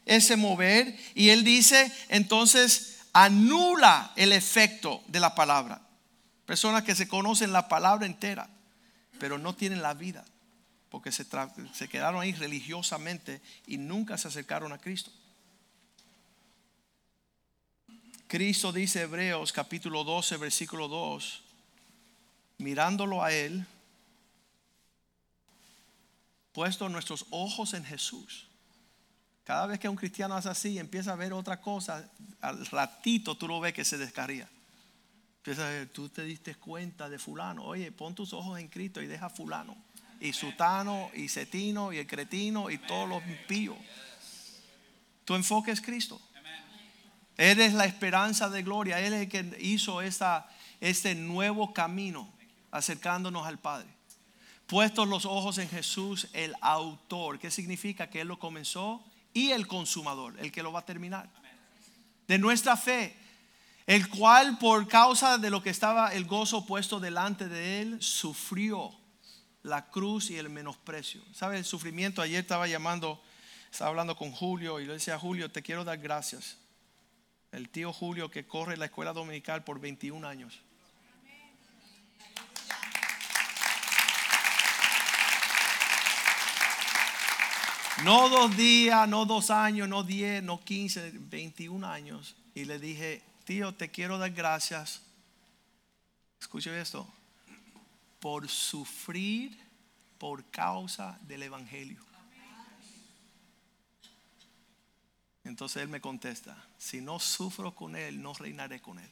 ese 0.06 0.34
mover 0.34 0.98
y 1.14 1.28
él 1.28 1.44
dice, 1.44 1.92
entonces 2.08 2.98
anula 3.12 4.10
el 4.16 4.32
efecto 4.32 5.04
de 5.06 5.20
la 5.20 5.36
palabra. 5.36 5.82
Personas 6.44 6.82
que 6.82 6.96
se 6.96 7.06
conocen 7.06 7.52
la 7.52 7.68
palabra 7.68 8.06
entera, 8.06 8.50
pero 9.20 9.38
no 9.38 9.54
tienen 9.54 9.82
la 9.82 9.94
vida, 9.94 10.24
porque 10.88 11.12
se, 11.12 11.24
se 11.74 11.88
quedaron 11.88 12.22
ahí 12.22 12.32
religiosamente 12.32 13.40
y 13.68 13.78
nunca 13.78 14.18
se 14.18 14.26
acercaron 14.26 14.72
a 14.72 14.78
Cristo. 14.78 15.12
Cristo 18.32 18.72
dice 18.72 19.02
Hebreos 19.02 19.52
capítulo 19.52 20.04
12, 20.04 20.38
versículo 20.38 20.88
2, 20.88 21.42
mirándolo 22.56 23.22
a 23.22 23.30
Él, 23.30 23.66
puesto 26.52 26.88
nuestros 26.88 27.26
ojos 27.28 27.74
en 27.74 27.84
Jesús. 27.84 28.46
Cada 29.44 29.66
vez 29.66 29.78
que 29.78 29.86
un 29.86 29.96
cristiano 29.96 30.34
hace 30.34 30.48
así, 30.48 30.78
empieza 30.78 31.12
a 31.12 31.16
ver 31.16 31.34
otra 31.34 31.60
cosa, 31.60 32.10
al 32.40 32.64
ratito 32.68 33.36
tú 33.36 33.46
lo 33.46 33.60
ves 33.60 33.74
que 33.74 33.84
se 33.84 33.98
descarría. 33.98 34.48
tú 35.92 36.08
te 36.08 36.24
diste 36.24 36.54
cuenta 36.54 37.10
de 37.10 37.18
fulano. 37.18 37.64
Oye, 37.64 37.92
pon 37.92 38.14
tus 38.14 38.32
ojos 38.32 38.58
en 38.58 38.68
Cristo 38.68 39.02
y 39.02 39.08
deja 39.08 39.28
fulano. 39.28 39.76
Y 40.20 40.32
sutano, 40.32 41.10
y 41.14 41.28
cetino, 41.28 41.92
y 41.92 41.98
el 41.98 42.06
cretino, 42.06 42.70
y 42.70 42.78
todos 42.78 43.06
los 43.06 43.22
impíos. 43.26 43.76
Tu 45.26 45.34
enfoque 45.34 45.70
es 45.70 45.82
Cristo. 45.82 46.18
Él 47.36 47.60
es 47.60 47.72
la 47.74 47.84
esperanza 47.84 48.48
de 48.48 48.62
gloria. 48.62 49.00
Él 49.00 49.12
es 49.14 49.22
el 49.22 49.28
que 49.28 49.58
hizo 49.60 50.02
esta, 50.02 50.48
este 50.80 51.14
nuevo 51.14 51.72
camino 51.72 52.32
acercándonos 52.70 53.46
al 53.46 53.58
Padre. 53.58 53.88
Puestos 54.66 55.08
los 55.08 55.26
ojos 55.26 55.58
en 55.58 55.68
Jesús, 55.68 56.28
el 56.32 56.54
autor. 56.60 57.38
¿Qué 57.38 57.50
significa? 57.50 58.08
Que 58.08 58.22
Él 58.22 58.28
lo 58.28 58.38
comenzó 58.38 59.04
y 59.34 59.50
el 59.50 59.66
consumador, 59.66 60.38
el 60.38 60.52
que 60.52 60.62
lo 60.62 60.72
va 60.72 60.80
a 60.80 60.86
terminar. 60.86 61.28
De 62.26 62.38
nuestra 62.38 62.76
fe 62.76 63.16
el 63.86 64.08
cual 64.08 64.58
por 64.58 64.86
causa 64.86 65.38
de 65.38 65.50
lo 65.50 65.62
que 65.62 65.70
estaba 65.70 66.14
el 66.14 66.24
gozo 66.24 66.64
puesto 66.66 67.00
delante 67.00 67.48
de 67.48 67.82
él, 67.82 68.02
sufrió 68.02 68.92
la 69.62 69.90
cruz 69.90 70.30
y 70.30 70.38
el 70.38 70.48
menosprecio. 70.48 71.22
¿Sabe 71.32 71.58
el 71.58 71.64
sufrimiento? 71.64 72.22
Ayer 72.22 72.40
estaba 72.40 72.66
llamando, 72.66 73.20
estaba 73.70 73.90
hablando 73.90 74.16
con 74.16 74.32
Julio 74.32 74.80
y 74.80 74.86
le 74.86 74.94
decía, 74.94 75.18
Julio, 75.18 75.50
te 75.50 75.62
quiero 75.62 75.84
dar 75.84 75.98
gracias. 75.98 76.58
El 77.52 77.68
tío 77.68 77.92
Julio 77.92 78.30
que 78.30 78.46
corre 78.46 78.76
la 78.76 78.86
escuela 78.86 79.12
dominical 79.12 79.62
por 79.62 79.78
21 79.78 80.26
años. 80.26 80.58
No 88.04 88.28
dos 88.28 88.56
días, 88.56 89.08
no 89.08 89.26
dos 89.26 89.50
años, 89.50 89.88
no 89.88 90.02
diez, 90.02 90.42
no 90.42 90.64
quince, 90.64 91.12
21 91.14 91.86
años. 91.86 92.34
Y 92.54 92.64
le 92.64 92.80
dije, 92.80 93.22
tío, 93.44 93.74
te 93.74 93.90
quiero 93.90 94.18
dar 94.18 94.30
gracias. 94.30 95.02
Escuche 96.40 96.80
esto. 96.80 97.06
Por 98.18 98.48
sufrir 98.48 99.56
por 100.18 100.44
causa 100.46 101.18
del 101.22 101.44
Evangelio. 101.44 102.11
Entonces 105.44 105.82
él 105.82 105.88
me 105.88 106.00
contesta, 106.00 106.56
si 106.78 107.00
no 107.00 107.18
sufro 107.18 107.74
con 107.74 107.96
él, 107.96 108.22
no 108.22 108.32
reinaré 108.32 108.80
con 108.80 108.98
él. 108.98 109.10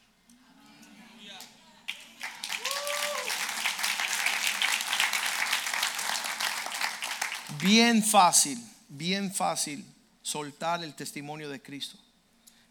Bien 7.61 8.01
fácil, 8.01 8.57
bien 8.87 9.33
fácil 9.33 9.85
soltar 10.21 10.83
el 10.83 10.95
testimonio 10.95 11.49
de 11.49 11.61
Cristo. 11.61 11.97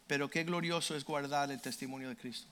Pero 0.06 0.28
qué 0.30 0.42
glorioso 0.42 0.96
es 0.96 1.04
guardar 1.04 1.52
el 1.52 1.60
testimonio 1.60 2.08
de 2.08 2.16
Cristo. 2.16 2.48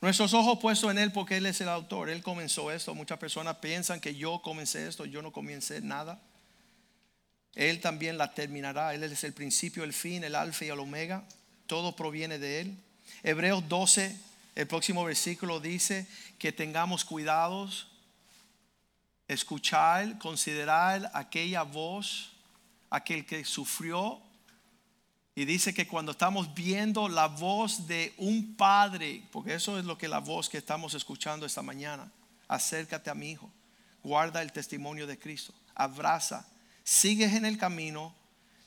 Nuestros 0.00 0.32
ojos 0.32 0.60
puestos 0.60 0.90
en 0.92 0.98
Él 0.98 1.10
porque 1.10 1.38
Él 1.38 1.46
es 1.46 1.60
el 1.60 1.68
autor. 1.68 2.08
Él 2.08 2.22
comenzó 2.22 2.70
esto. 2.70 2.94
Muchas 2.94 3.18
personas 3.18 3.56
piensan 3.56 3.98
que 3.98 4.14
yo 4.14 4.40
comencé 4.42 4.86
esto. 4.86 5.04
Yo 5.04 5.22
no 5.22 5.32
comencé 5.32 5.80
nada. 5.80 6.20
Él 7.58 7.80
también 7.80 8.16
la 8.16 8.32
terminará. 8.34 8.94
Él 8.94 9.02
es 9.02 9.24
el 9.24 9.32
principio, 9.32 9.82
el 9.82 9.92
fin, 9.92 10.22
el 10.22 10.36
alfa 10.36 10.64
y 10.64 10.68
el 10.68 10.78
omega. 10.78 11.24
Todo 11.66 11.96
proviene 11.96 12.38
de 12.38 12.60
Él. 12.60 12.76
Hebreos 13.24 13.68
12, 13.68 14.16
el 14.54 14.66
próximo 14.68 15.04
versículo 15.04 15.58
dice 15.58 16.06
que 16.38 16.52
tengamos 16.52 17.04
cuidados, 17.04 17.88
escuchar, 19.26 20.18
considerar 20.18 21.10
aquella 21.12 21.64
voz, 21.64 22.30
aquel 22.90 23.26
que 23.26 23.44
sufrió 23.44 24.22
y 25.34 25.44
dice 25.44 25.74
que 25.74 25.88
cuando 25.88 26.12
estamos 26.12 26.54
viendo 26.54 27.08
la 27.08 27.26
voz 27.26 27.88
de 27.88 28.14
un 28.18 28.54
padre, 28.54 29.24
porque 29.32 29.54
eso 29.54 29.80
es 29.80 29.84
lo 29.84 29.98
que 29.98 30.06
la 30.06 30.20
voz 30.20 30.48
que 30.48 30.58
estamos 30.58 30.94
escuchando 30.94 31.44
esta 31.44 31.62
mañana, 31.62 32.10
acércate 32.46 33.10
a 33.10 33.14
mi 33.14 33.32
hijo, 33.32 33.50
guarda 34.04 34.42
el 34.42 34.52
testimonio 34.52 35.08
de 35.08 35.18
Cristo, 35.18 35.52
abraza, 35.74 36.46
sigues 36.88 37.34
en 37.34 37.44
el 37.44 37.58
camino, 37.58 38.14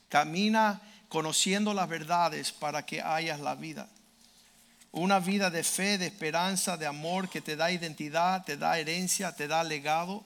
camina 0.08 0.80
conociendo 1.08 1.74
las 1.74 1.88
verdades 1.88 2.52
para 2.52 2.86
que 2.86 3.02
hayas 3.02 3.40
la 3.40 3.56
vida. 3.56 3.88
Una 4.92 5.18
vida 5.18 5.50
de 5.50 5.64
fe, 5.64 5.98
de 5.98 6.06
esperanza, 6.06 6.76
de 6.76 6.86
amor 6.86 7.28
que 7.28 7.40
te 7.40 7.56
da 7.56 7.72
identidad, 7.72 8.44
te 8.44 8.56
da 8.56 8.78
herencia, 8.78 9.34
te 9.34 9.48
da 9.48 9.64
legado. 9.64 10.24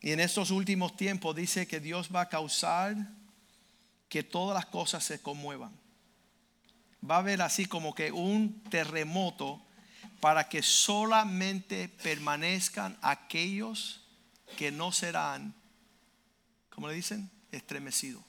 Y 0.00 0.12
en 0.12 0.20
estos 0.20 0.52
últimos 0.52 0.96
tiempos 0.96 1.34
dice 1.34 1.66
que 1.66 1.80
Dios 1.80 2.08
va 2.14 2.22
a 2.22 2.28
causar 2.28 2.94
que 4.08 4.22
todas 4.22 4.54
las 4.54 4.66
cosas 4.66 5.02
se 5.02 5.20
conmuevan. 5.20 5.72
Va 7.08 7.16
a 7.16 7.18
haber 7.18 7.42
así 7.42 7.66
como 7.66 7.96
que 7.96 8.12
un 8.12 8.62
terremoto 8.70 9.60
para 10.20 10.48
que 10.48 10.62
solamente 10.62 11.88
permanezcan 11.88 12.96
aquellos 13.02 14.04
que 14.56 14.70
no 14.70 14.92
serán, 14.92 15.54
como 16.82 16.90
le 16.90 16.96
dicen, 16.96 17.30
estremecidos. 17.52 18.24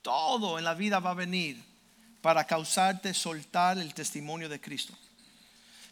Todo 0.00 0.60
en 0.60 0.64
la 0.64 0.74
vida 0.74 1.00
va 1.00 1.10
a 1.10 1.14
venir 1.14 1.60
para 2.20 2.46
causarte 2.46 3.12
soltar 3.12 3.78
el 3.78 3.94
testimonio 3.94 4.48
de 4.48 4.60
Cristo. 4.60 4.96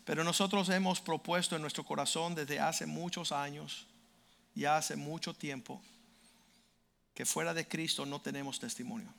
Pero 0.04 0.22
nosotros 0.22 0.68
hemos 0.68 1.00
propuesto 1.00 1.56
en 1.56 1.62
nuestro 1.62 1.84
corazón 1.84 2.36
desde 2.36 2.60
hace 2.60 2.86
muchos 2.86 3.32
años, 3.32 3.88
ya 4.54 4.76
hace 4.76 4.94
mucho 4.94 5.34
tiempo, 5.34 5.82
que 7.14 7.26
fuera 7.26 7.52
de 7.52 7.66
Cristo 7.66 8.06
no 8.06 8.20
tenemos 8.20 8.60
testimonio. 8.60 9.12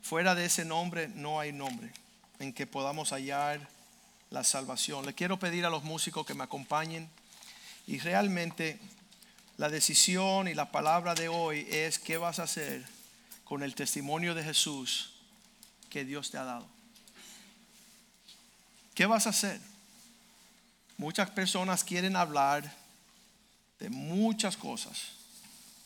Fuera 0.00 0.34
de 0.34 0.46
ese 0.46 0.64
nombre 0.64 1.08
no 1.08 1.38
hay 1.38 1.52
nombre 1.52 1.92
en 2.38 2.54
que 2.54 2.66
podamos 2.66 3.10
hallar 3.10 3.68
la 4.30 4.42
salvación. 4.42 5.04
Le 5.04 5.12
quiero 5.12 5.38
pedir 5.38 5.66
a 5.66 5.70
los 5.70 5.84
músicos 5.84 6.24
que 6.24 6.32
me 6.32 6.44
acompañen 6.44 7.10
y 7.86 7.98
realmente 7.98 8.80
la 9.56 9.68
decisión 9.68 10.48
y 10.48 10.54
la 10.54 10.70
palabra 10.70 11.14
de 11.14 11.28
hoy 11.28 11.66
es 11.70 11.98
qué 11.98 12.16
vas 12.16 12.38
a 12.38 12.44
hacer 12.44 12.84
con 13.44 13.62
el 13.62 13.74
testimonio 13.74 14.34
de 14.34 14.44
Jesús 14.44 15.14
que 15.90 16.04
Dios 16.04 16.30
te 16.30 16.38
ha 16.38 16.44
dado. 16.44 16.66
¿Qué 18.94 19.06
vas 19.06 19.26
a 19.26 19.30
hacer? 19.30 19.60
Muchas 20.96 21.30
personas 21.30 21.84
quieren 21.84 22.16
hablar 22.16 22.72
de 23.78 23.90
muchas 23.90 24.56
cosas 24.56 25.14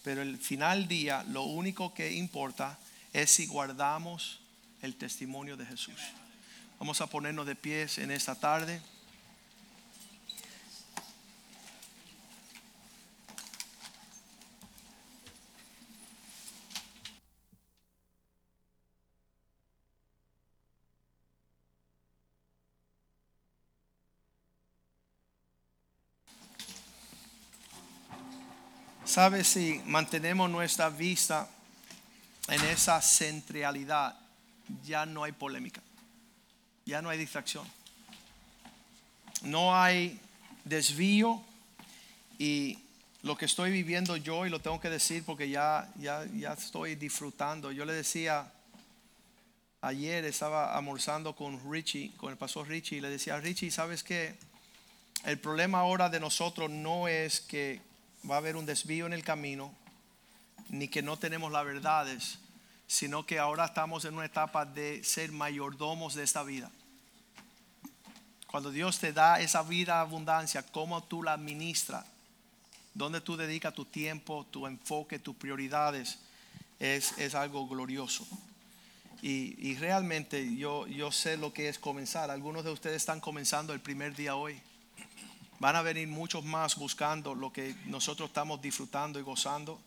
pero 0.08 0.22
el 0.22 0.38
final 0.38 0.88
día 0.88 1.22
lo 1.24 1.42
único 1.42 1.92
que 1.92 2.14
importa 2.14 2.78
es 3.12 3.30
si 3.30 3.46
guardamos 3.46 4.40
el 4.80 4.96
testimonio 4.96 5.54
de 5.54 5.66
Jesús. 5.66 6.00
Vamos 6.78 7.02
a 7.02 7.08
ponernos 7.08 7.46
de 7.46 7.54
pies 7.54 7.98
en 7.98 8.10
esta 8.10 8.34
tarde. 8.34 8.80
¿Sabe 29.18 29.42
si 29.42 29.82
mantenemos 29.84 30.48
nuestra 30.48 30.90
vista 30.90 31.48
en 32.46 32.64
esa 32.66 33.02
centralidad? 33.02 34.16
Ya 34.84 35.06
no 35.06 35.24
hay 35.24 35.32
polémica, 35.32 35.80
ya 36.86 37.02
no 37.02 37.08
hay 37.08 37.18
distracción, 37.18 37.66
no 39.42 39.74
hay 39.74 40.20
desvío 40.62 41.42
y 42.38 42.78
lo 43.22 43.36
que 43.36 43.46
estoy 43.46 43.72
viviendo 43.72 44.16
yo 44.16 44.46
y 44.46 44.50
lo 44.50 44.60
tengo 44.60 44.80
que 44.80 44.88
decir 44.88 45.24
porque 45.26 45.50
ya, 45.50 45.92
ya, 45.96 46.24
ya 46.36 46.52
estoy 46.52 46.94
disfrutando. 46.94 47.72
Yo 47.72 47.84
le 47.84 47.94
decía, 47.94 48.52
ayer 49.80 50.26
estaba 50.26 50.76
almorzando 50.78 51.34
con 51.34 51.60
Richie, 51.68 52.12
con 52.18 52.30
el 52.30 52.38
pastor 52.38 52.68
Richie, 52.68 52.98
y 52.98 53.00
le 53.00 53.10
decía, 53.10 53.40
Richie, 53.40 53.72
¿sabes 53.72 54.04
qué? 54.04 54.36
El 55.24 55.40
problema 55.40 55.80
ahora 55.80 56.08
de 56.08 56.20
nosotros 56.20 56.70
no 56.70 57.08
es 57.08 57.40
que 57.40 57.87
va 58.28 58.36
a 58.36 58.38
haber 58.38 58.56
un 58.56 58.66
desvío 58.66 59.06
en 59.06 59.12
el 59.12 59.24
camino, 59.24 59.72
ni 60.68 60.88
que 60.88 61.02
no 61.02 61.16
tenemos 61.16 61.50
las 61.50 61.64
verdades, 61.64 62.38
sino 62.86 63.24
que 63.24 63.38
ahora 63.38 63.66
estamos 63.66 64.04
en 64.04 64.14
una 64.14 64.26
etapa 64.26 64.64
de 64.64 65.02
ser 65.04 65.32
mayordomos 65.32 66.14
de 66.14 66.24
esta 66.24 66.42
vida. 66.42 66.70
Cuando 68.46 68.70
Dios 68.70 68.98
te 68.98 69.12
da 69.12 69.40
esa 69.40 69.62
vida 69.62 70.00
abundancia, 70.00 70.62
¿cómo 70.62 71.02
tú 71.04 71.22
la 71.22 71.34
administras? 71.34 72.04
¿Dónde 72.94 73.20
tú 73.20 73.36
dedicas 73.36 73.74
tu 73.74 73.84
tiempo, 73.84 74.46
tu 74.50 74.66
enfoque, 74.66 75.18
tus 75.18 75.36
prioridades? 75.36 76.18
Es, 76.78 77.16
es 77.18 77.34
algo 77.34 77.68
glorioso. 77.68 78.26
Y, 79.20 79.54
y, 79.58 79.74
realmente 79.76 80.56
yo, 80.56 80.86
yo 80.86 81.10
sé 81.10 81.36
lo 81.36 81.52
que 81.52 81.68
es 81.68 81.78
comenzar. 81.78 82.30
Algunos 82.30 82.64
de 82.64 82.70
ustedes 82.70 82.96
están 82.96 83.20
comenzando 83.20 83.72
el 83.72 83.80
primer 83.80 84.14
día 84.14 84.36
hoy. 84.36 84.60
Van 85.60 85.74
a 85.74 85.82
venir 85.82 86.06
muchos 86.06 86.44
más 86.44 86.76
buscando 86.76 87.34
lo 87.34 87.52
que 87.52 87.74
nosotros 87.86 88.28
estamos 88.28 88.62
disfrutando 88.62 89.18
y 89.18 89.22
gozando. 89.22 89.80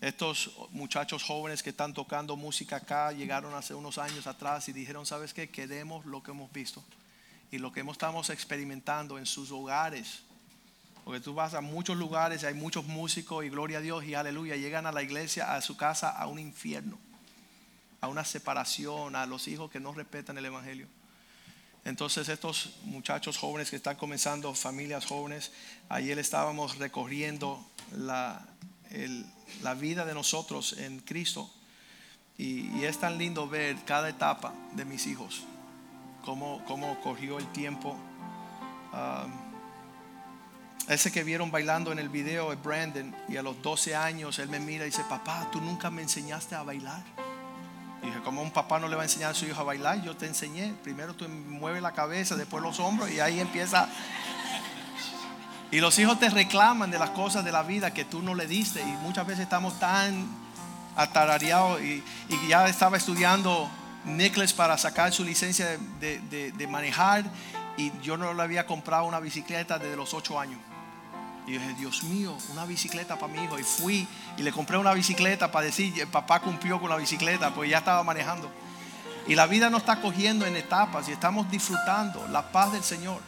Estos 0.00 0.52
muchachos 0.70 1.24
jóvenes 1.24 1.62
que 1.62 1.70
están 1.70 1.92
tocando 1.92 2.36
música 2.36 2.76
acá 2.76 3.10
llegaron 3.10 3.54
hace 3.54 3.74
unos 3.74 3.98
años 3.98 4.26
atrás 4.28 4.68
y 4.68 4.72
dijeron, 4.72 5.06
¿sabes 5.06 5.34
qué? 5.34 5.50
Queremos 5.50 6.06
lo 6.06 6.22
que 6.22 6.30
hemos 6.30 6.52
visto 6.52 6.84
y 7.50 7.58
lo 7.58 7.72
que 7.72 7.80
estamos 7.80 8.30
experimentando 8.30 9.18
en 9.18 9.26
sus 9.26 9.50
hogares. 9.50 10.20
Porque 11.04 11.20
tú 11.20 11.34
vas 11.34 11.54
a 11.54 11.60
muchos 11.60 11.96
lugares, 11.96 12.44
hay 12.44 12.54
muchos 12.54 12.84
músicos 12.84 13.44
y 13.44 13.48
gloria 13.48 13.78
a 13.78 13.80
Dios 13.80 14.04
y 14.04 14.14
aleluya, 14.14 14.56
llegan 14.56 14.86
a 14.86 14.92
la 14.92 15.02
iglesia, 15.02 15.54
a 15.54 15.60
su 15.62 15.76
casa, 15.76 16.10
a 16.10 16.26
un 16.26 16.38
infierno, 16.38 16.96
a 18.00 18.06
una 18.06 18.24
separación, 18.24 19.16
a 19.16 19.26
los 19.26 19.48
hijos 19.48 19.70
que 19.70 19.80
no 19.80 19.92
respetan 19.92 20.38
el 20.38 20.44
Evangelio. 20.46 20.86
Entonces 21.84 22.28
estos 22.28 22.70
muchachos 22.84 23.36
jóvenes 23.36 23.70
que 23.70 23.76
están 23.76 23.96
comenzando, 23.96 24.54
familias 24.54 25.04
jóvenes, 25.04 25.52
ayer 25.88 26.18
estábamos 26.18 26.78
recorriendo 26.78 27.64
la, 27.92 28.46
la 29.62 29.74
vida 29.74 30.04
de 30.04 30.14
nosotros 30.14 30.74
en 30.78 31.00
Cristo 31.00 31.50
y, 32.36 32.84
es 32.84 32.98
tan 32.98 33.18
lindo 33.18 33.48
ver 33.48 33.76
cada 33.84 34.08
etapa 34.08 34.52
de 34.72 34.84
mis 34.84 35.06
hijos, 35.06 35.44
cómo, 36.24 36.62
cómo 36.66 37.00
corrió 37.00 37.38
el 37.38 37.46
tiempo. 37.52 37.96
Um, 38.92 39.32
ese 40.88 41.10
que 41.10 41.24
vieron 41.24 41.50
bailando 41.50 41.92
en 41.92 41.98
el 41.98 42.08
video 42.08 42.52
es 42.52 42.62
Brandon 42.62 43.14
y 43.28 43.36
a 43.36 43.42
los 43.42 43.60
12 43.62 43.94
años 43.94 44.38
él 44.38 44.48
me 44.48 44.60
mira 44.60 44.84
y 44.84 44.90
dice, 44.90 45.02
papá, 45.08 45.48
tú 45.50 45.60
nunca 45.60 45.90
me 45.90 46.02
enseñaste 46.02 46.54
a 46.54 46.62
bailar. 46.62 47.02
Y 48.04 48.08
dije, 48.08 48.20
como 48.20 48.42
un 48.42 48.50
papá 48.50 48.78
no 48.78 48.86
le 48.86 48.96
va 48.96 49.02
a 49.02 49.04
enseñar 49.06 49.30
a 49.30 49.34
su 49.34 49.46
hijo 49.46 49.58
a 49.58 49.64
bailar, 49.64 50.02
yo 50.02 50.14
te 50.14 50.26
enseñé. 50.26 50.74
Primero 50.82 51.14
tú 51.14 51.26
mueves 51.26 51.80
la 51.80 51.92
cabeza, 51.92 52.36
después 52.36 52.62
los 52.62 52.78
hombros 52.78 53.10
y 53.10 53.18
ahí 53.18 53.40
empieza. 53.40 53.88
Y 55.70 55.80
los 55.80 55.98
hijos 55.98 56.20
te 56.20 56.28
reclaman 56.28 56.90
de 56.90 56.98
las 56.98 57.10
cosas 57.10 57.44
de 57.44 57.50
la 57.50 57.62
vida 57.62 57.92
que 57.92 58.04
tú 58.04 58.20
no 58.20 58.34
le 58.34 58.46
diste. 58.46 58.82
Y 58.82 58.92
muchas 59.02 59.26
veces 59.26 59.44
estamos 59.44 59.80
tan 59.80 60.28
atarareados. 60.96 61.80
Y, 61.80 62.04
ya 62.46 62.68
estaba 62.68 62.98
estudiando 62.98 63.70
Nicholas 64.04 64.52
para 64.52 64.76
sacar 64.76 65.10
su 65.12 65.24
licencia 65.24 65.78
de, 65.98 66.68
manejar. 66.68 67.24
Y 67.78 67.90
yo 68.02 68.18
no 68.18 68.34
le 68.34 68.42
había 68.42 68.66
comprado 68.66 69.06
una 69.06 69.18
bicicleta 69.18 69.78
desde 69.78 69.96
los 69.96 70.12
8 70.12 70.38
años. 70.38 70.60
Y 71.46 71.52
yo 71.52 71.60
dije, 71.60 71.74
Dios 71.74 72.02
mío, 72.04 72.36
una 72.52 72.64
bicicleta 72.64 73.18
para 73.18 73.32
mi 73.32 73.42
hijo. 73.42 73.58
Y 73.58 73.62
fui 73.62 74.06
y 74.36 74.42
le 74.42 74.52
compré 74.52 74.78
una 74.78 74.92
bicicleta 74.94 75.50
para 75.50 75.66
decir, 75.66 75.98
el 76.00 76.08
papá 76.08 76.40
cumplió 76.40 76.80
con 76.80 76.90
la 76.90 76.96
bicicleta, 76.96 77.54
pues 77.54 77.70
ya 77.70 77.78
estaba 77.78 78.02
manejando. 78.02 78.50
Y 79.26 79.34
la 79.34 79.46
vida 79.46 79.70
nos 79.70 79.80
está 79.80 80.00
cogiendo 80.00 80.46
en 80.46 80.56
etapas 80.56 81.08
y 81.08 81.12
estamos 81.12 81.50
disfrutando 81.50 82.26
la 82.28 82.50
paz 82.50 82.72
del 82.72 82.82
Señor. 82.82 83.20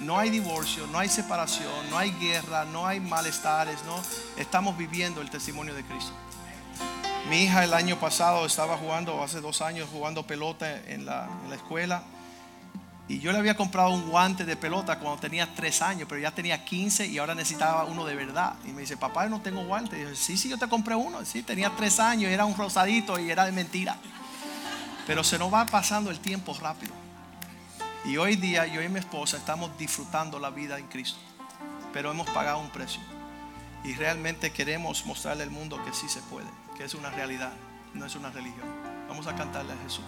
No 0.00 0.18
hay 0.18 0.30
divorcio, 0.30 0.86
no 0.88 0.98
hay 0.98 1.08
separación, 1.08 1.90
no 1.90 1.98
hay 1.98 2.10
guerra, 2.12 2.64
no 2.64 2.86
hay 2.86 3.00
malestares, 3.00 3.84
no. 3.84 4.00
Estamos 4.36 4.76
viviendo 4.76 5.20
el 5.20 5.30
testimonio 5.30 5.74
de 5.74 5.84
Cristo. 5.84 6.12
Mi 7.30 7.42
hija 7.44 7.64
el 7.64 7.72
año 7.72 7.98
pasado 7.98 8.44
estaba 8.44 8.76
jugando, 8.76 9.22
hace 9.22 9.40
dos 9.40 9.62
años, 9.62 9.88
jugando 9.90 10.26
pelota 10.26 10.82
en 10.86 11.06
la, 11.06 11.28
en 11.44 11.50
la 11.50 11.56
escuela 11.56 12.02
y 13.06 13.18
yo 13.18 13.32
le 13.32 13.38
había 13.38 13.54
comprado 13.54 13.90
un 13.90 14.08
guante 14.08 14.46
de 14.46 14.56
pelota 14.56 14.98
cuando 14.98 15.20
tenía 15.20 15.54
tres 15.54 15.82
años, 15.82 16.06
pero 16.08 16.20
ya 16.22 16.30
tenía 16.30 16.64
15 16.64 17.06
y 17.06 17.18
ahora 17.18 17.34
necesitaba 17.34 17.84
uno 17.84 18.06
de 18.06 18.14
verdad. 18.16 18.54
Y 18.64 18.68
me 18.68 18.80
dice, 18.80 18.96
papá, 18.96 19.24
yo 19.24 19.30
no 19.30 19.42
tengo 19.42 19.62
guante. 19.64 19.98
Y 19.98 20.02
yo, 20.04 20.14
sí, 20.14 20.38
sí, 20.38 20.48
yo 20.48 20.56
te 20.56 20.68
compré 20.68 20.94
uno. 20.94 21.22
Sí, 21.24 21.42
tenía 21.42 21.70
tres 21.76 22.00
años, 22.00 22.30
era 22.30 22.46
un 22.46 22.56
rosadito 22.56 23.18
y 23.18 23.30
era 23.30 23.44
de 23.44 23.52
mentira. 23.52 23.98
Pero 25.06 25.22
se 25.22 25.38
nos 25.38 25.52
va 25.52 25.66
pasando 25.66 26.10
el 26.10 26.18
tiempo 26.18 26.56
rápido. 26.58 26.94
Y 28.06 28.16
hoy 28.16 28.36
día 28.36 28.66
yo 28.66 28.80
y 28.80 28.88
mi 28.88 29.00
esposa 29.00 29.36
estamos 29.36 29.76
disfrutando 29.76 30.38
la 30.38 30.48
vida 30.48 30.78
en 30.78 30.86
Cristo. 30.86 31.18
Pero 31.92 32.10
hemos 32.10 32.28
pagado 32.30 32.58
un 32.58 32.70
precio. 32.70 33.02
Y 33.84 33.92
realmente 33.94 34.50
queremos 34.50 35.04
mostrarle 35.04 35.42
al 35.42 35.50
mundo 35.50 35.82
que 35.84 35.92
sí 35.92 36.08
se 36.08 36.20
puede, 36.22 36.48
que 36.74 36.84
es 36.84 36.94
una 36.94 37.10
realidad, 37.10 37.52
no 37.92 38.06
es 38.06 38.16
una 38.16 38.30
religión. 38.30 38.66
Vamos 39.08 39.26
a 39.26 39.36
cantarle 39.36 39.74
a 39.74 39.76
Jesús. 39.84 40.04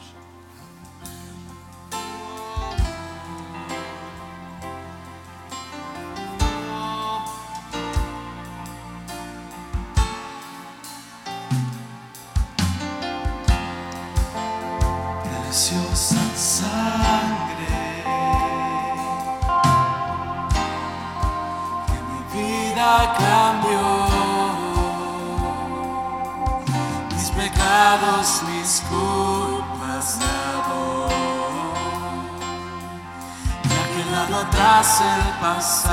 Quedado 34.66 35.28
atrás 35.38 35.85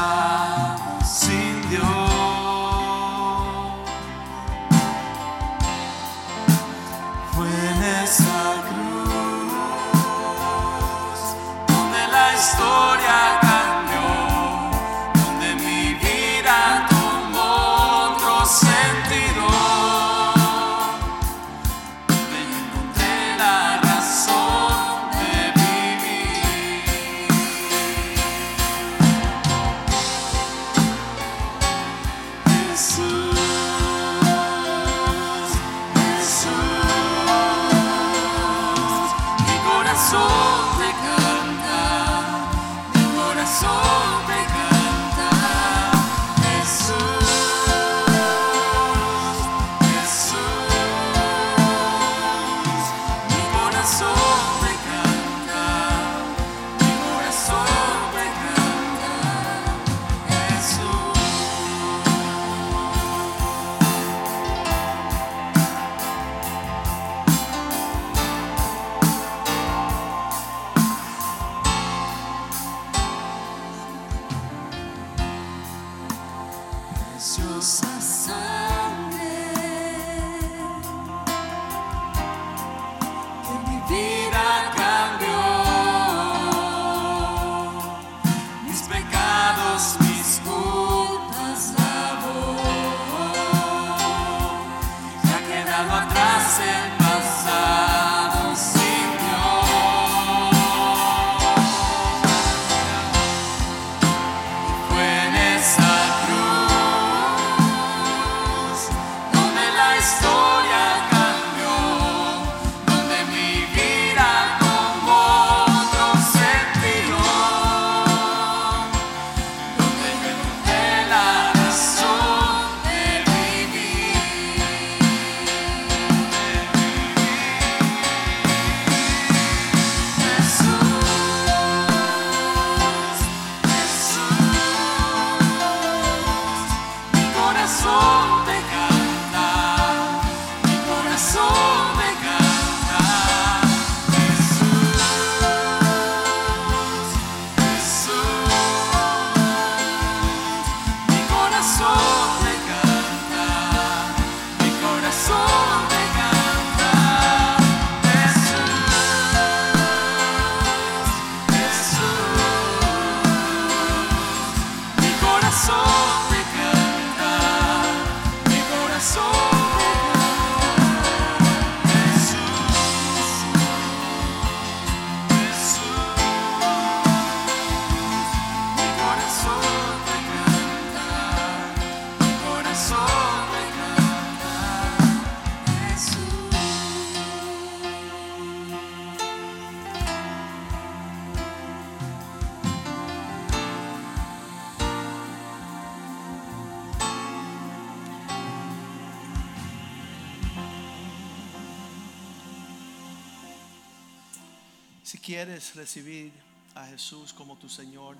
quieres 205.54 205.76
recibir 205.76 206.32
a 206.74 206.88
Jesús 206.88 207.32
como 207.32 207.56
tu 207.56 207.70
Señor, 207.70 208.16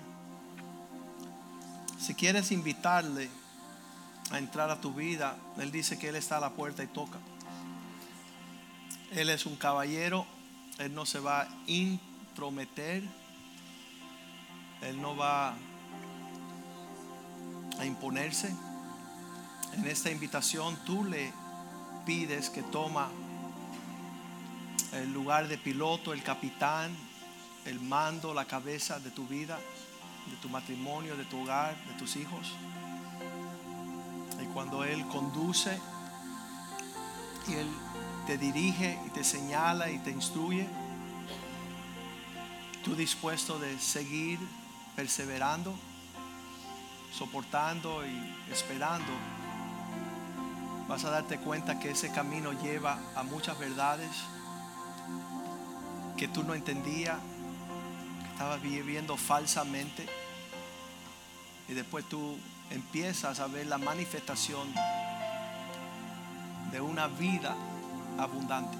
si 1.98 2.14
quieres 2.14 2.52
invitarle 2.52 3.28
a 4.30 4.38
entrar 4.38 4.70
a 4.70 4.80
tu 4.80 4.94
vida, 4.94 5.36
Él 5.58 5.72
dice 5.72 5.98
que 5.98 6.10
Él 6.10 6.14
está 6.14 6.36
a 6.36 6.40
la 6.40 6.50
puerta 6.50 6.84
y 6.84 6.86
toca. 6.86 7.18
Él 9.10 9.30
es 9.30 9.46
un 9.46 9.56
caballero, 9.56 10.24
Él 10.78 10.94
no 10.94 11.06
se 11.06 11.18
va 11.18 11.40
a 11.40 11.48
intrometer, 11.66 13.02
Él 14.82 15.02
no 15.02 15.16
va 15.16 15.56
a 17.80 17.84
imponerse. 17.84 18.54
En 19.72 19.88
esta 19.88 20.08
invitación 20.08 20.78
tú 20.84 21.02
le 21.02 21.32
pides 22.06 22.48
que 22.48 22.62
toma 22.62 23.08
el 24.92 25.12
lugar 25.12 25.48
de 25.48 25.58
piloto, 25.58 26.12
el 26.12 26.22
capitán, 26.22 26.96
el 27.66 27.80
mando, 27.80 28.34
la 28.34 28.44
cabeza 28.44 29.00
de 29.00 29.10
tu 29.10 29.26
vida, 29.26 29.58
de 30.30 30.36
tu 30.36 30.48
matrimonio, 30.48 31.16
de 31.16 31.24
tu 31.24 31.42
hogar, 31.42 31.76
de 31.86 31.94
tus 31.94 32.16
hijos. 32.16 32.52
Y 34.42 34.46
cuando 34.46 34.84
Él 34.84 35.06
conduce 35.08 35.78
y 37.48 37.54
Él 37.54 37.68
te 38.26 38.38
dirige 38.38 38.98
y 39.06 39.10
te 39.10 39.24
señala 39.24 39.90
y 39.90 39.98
te 39.98 40.10
instruye, 40.10 40.66
tú 42.82 42.94
dispuesto 42.94 43.58
de 43.58 43.78
seguir 43.78 44.38
perseverando, 44.96 45.74
soportando 47.12 48.06
y 48.06 48.52
esperando, 48.52 49.12
vas 50.88 51.04
a 51.04 51.10
darte 51.10 51.38
cuenta 51.38 51.78
que 51.78 51.90
ese 51.90 52.10
camino 52.12 52.52
lleva 52.52 52.98
a 53.14 53.22
muchas 53.22 53.58
verdades 53.58 54.10
que 56.16 56.28
tú 56.28 56.44
no 56.44 56.54
entendías, 56.54 57.18
estabas 58.34 58.60
viviendo 58.60 59.16
falsamente. 59.16 60.06
Y 61.68 61.72
después 61.72 62.04
tú 62.08 62.36
empiezas 62.68 63.38
a 63.38 63.46
ver 63.46 63.66
la 63.68 63.78
manifestación 63.78 64.74
de 66.72 66.80
una 66.80 67.06
vida 67.06 67.54
abundante. 68.18 68.76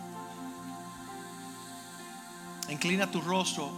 Inclina 2.69 3.09
tu 3.09 3.21
rostro 3.21 3.71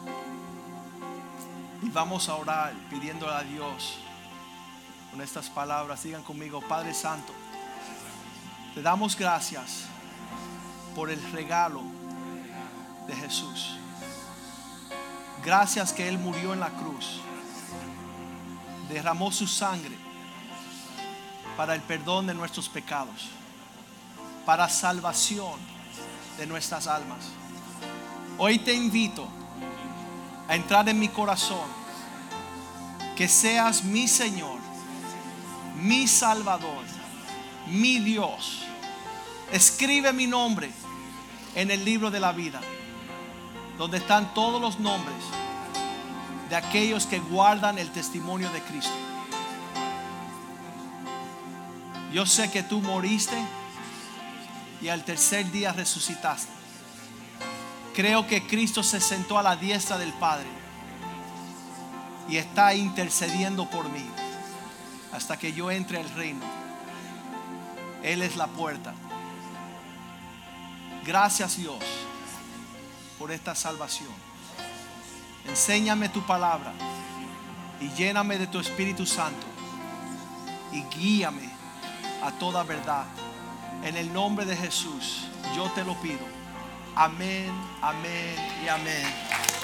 y 1.83 1.91
vamos 1.91 2.31
a 2.31 2.37
orar 2.37 2.73
pidiéndole 2.89 3.35
a 3.35 3.43
Dios 3.43 3.99
con 5.11 5.21
estas 5.21 5.51
palabras. 5.51 6.03
Digan 6.03 6.23
conmigo, 6.23 6.63
Padre 6.63 6.95
Santo, 6.95 7.35
te 8.75 8.81
damos 8.81 9.15
gracias 9.15 9.83
por 10.95 11.11
el 11.11 11.21
regalo 11.33 11.83
de 13.07 13.15
Jesús. 13.15 13.79
Gracias 15.47 15.93
que 15.93 16.09
Él 16.09 16.19
murió 16.19 16.53
en 16.55 16.59
la 16.59 16.71
cruz. 16.71 17.21
Derramó 18.89 19.31
su 19.31 19.47
sangre 19.47 19.97
para 21.57 21.73
el 21.73 21.83
perdón 21.83 22.27
de 22.27 22.35
nuestros 22.35 22.69
pecados, 22.69 23.29
para 24.45 24.69
salvación 24.69 25.55
de 26.37 26.49
nuestras 26.49 26.89
almas. 26.89 27.29
Hoy 28.39 28.59
te 28.59 28.75
invito 28.75 29.29
a 30.49 30.57
entrar 30.57 30.89
en 30.89 30.99
mi 30.99 31.09
corazón, 31.09 31.69
que 33.15 33.29
seas 33.29 33.85
mi 33.85 34.09
Señor, 34.09 34.59
mi 35.77 36.09
Salvador, 36.09 36.85
mi 37.69 38.01
Dios. 38.01 38.65
Escribe 39.53 40.13
mi 40.13 40.27
nombre 40.27 40.73
en 41.55 41.71
el 41.71 41.85
libro 41.85 42.11
de 42.11 42.19
la 42.19 42.33
vida, 42.33 42.61
donde 43.79 43.99
están 43.99 44.33
todos 44.35 44.61
los 44.61 44.79
nombres 44.81 45.17
de 46.49 46.57
aquellos 46.57 47.07
que 47.07 47.19
guardan 47.19 47.79
el 47.79 47.91
testimonio 47.91 48.51
de 48.51 48.61
Cristo. 48.63 48.95
Yo 52.13 52.25
sé 52.25 52.51
que 52.51 52.63
tú 52.63 52.81
moriste 52.81 53.37
y 54.81 54.89
al 54.89 55.05
tercer 55.05 55.51
día 55.51 55.73
resucitaste. 55.73 56.51
Creo 57.95 58.27
que 58.27 58.47
Cristo 58.47 58.83
se 58.83 59.01
sentó 59.01 59.39
a 59.39 59.43
la 59.43 59.57
diestra 59.57 59.99
del 59.99 60.13
Padre 60.13 60.47
y 62.29 62.37
está 62.37 62.75
intercediendo 62.75 63.69
por 63.69 63.89
mí 63.89 64.07
hasta 65.13 65.39
que 65.39 65.53
yo 65.53 65.71
entre 65.71 65.99
al 65.99 66.09
reino. 66.11 66.45
Él 68.03 68.23
es 68.23 68.37
la 68.37 68.47
puerta. 68.47 68.95
Gracias 71.05 71.57
Dios 71.57 71.83
por 73.19 73.31
esta 73.33 73.55
salvación. 73.55 74.15
Enséñame 75.47 76.09
tu 76.09 76.23
palabra 76.27 76.73
y 77.81 77.89
lléname 77.91 78.39
de 78.39 78.47
tu 78.47 78.59
Espíritu 78.59 79.07
Santo 79.07 79.47
y 80.73 80.83
guíame 80.97 81.51
a 82.23 82.33
toda 82.33 82.63
verdad. 82.63 83.05
En 83.85 83.97
el 83.97 84.13
nombre 84.13 84.45
de 84.45 84.57
Jesús, 84.57 85.29
yo 85.55 85.71
te 85.73 85.85
lo 85.85 85.95
pido. 86.01 86.27
Amén, 86.95 87.51
amén 87.83 88.35
y 88.65 88.69
amén. 88.69 89.56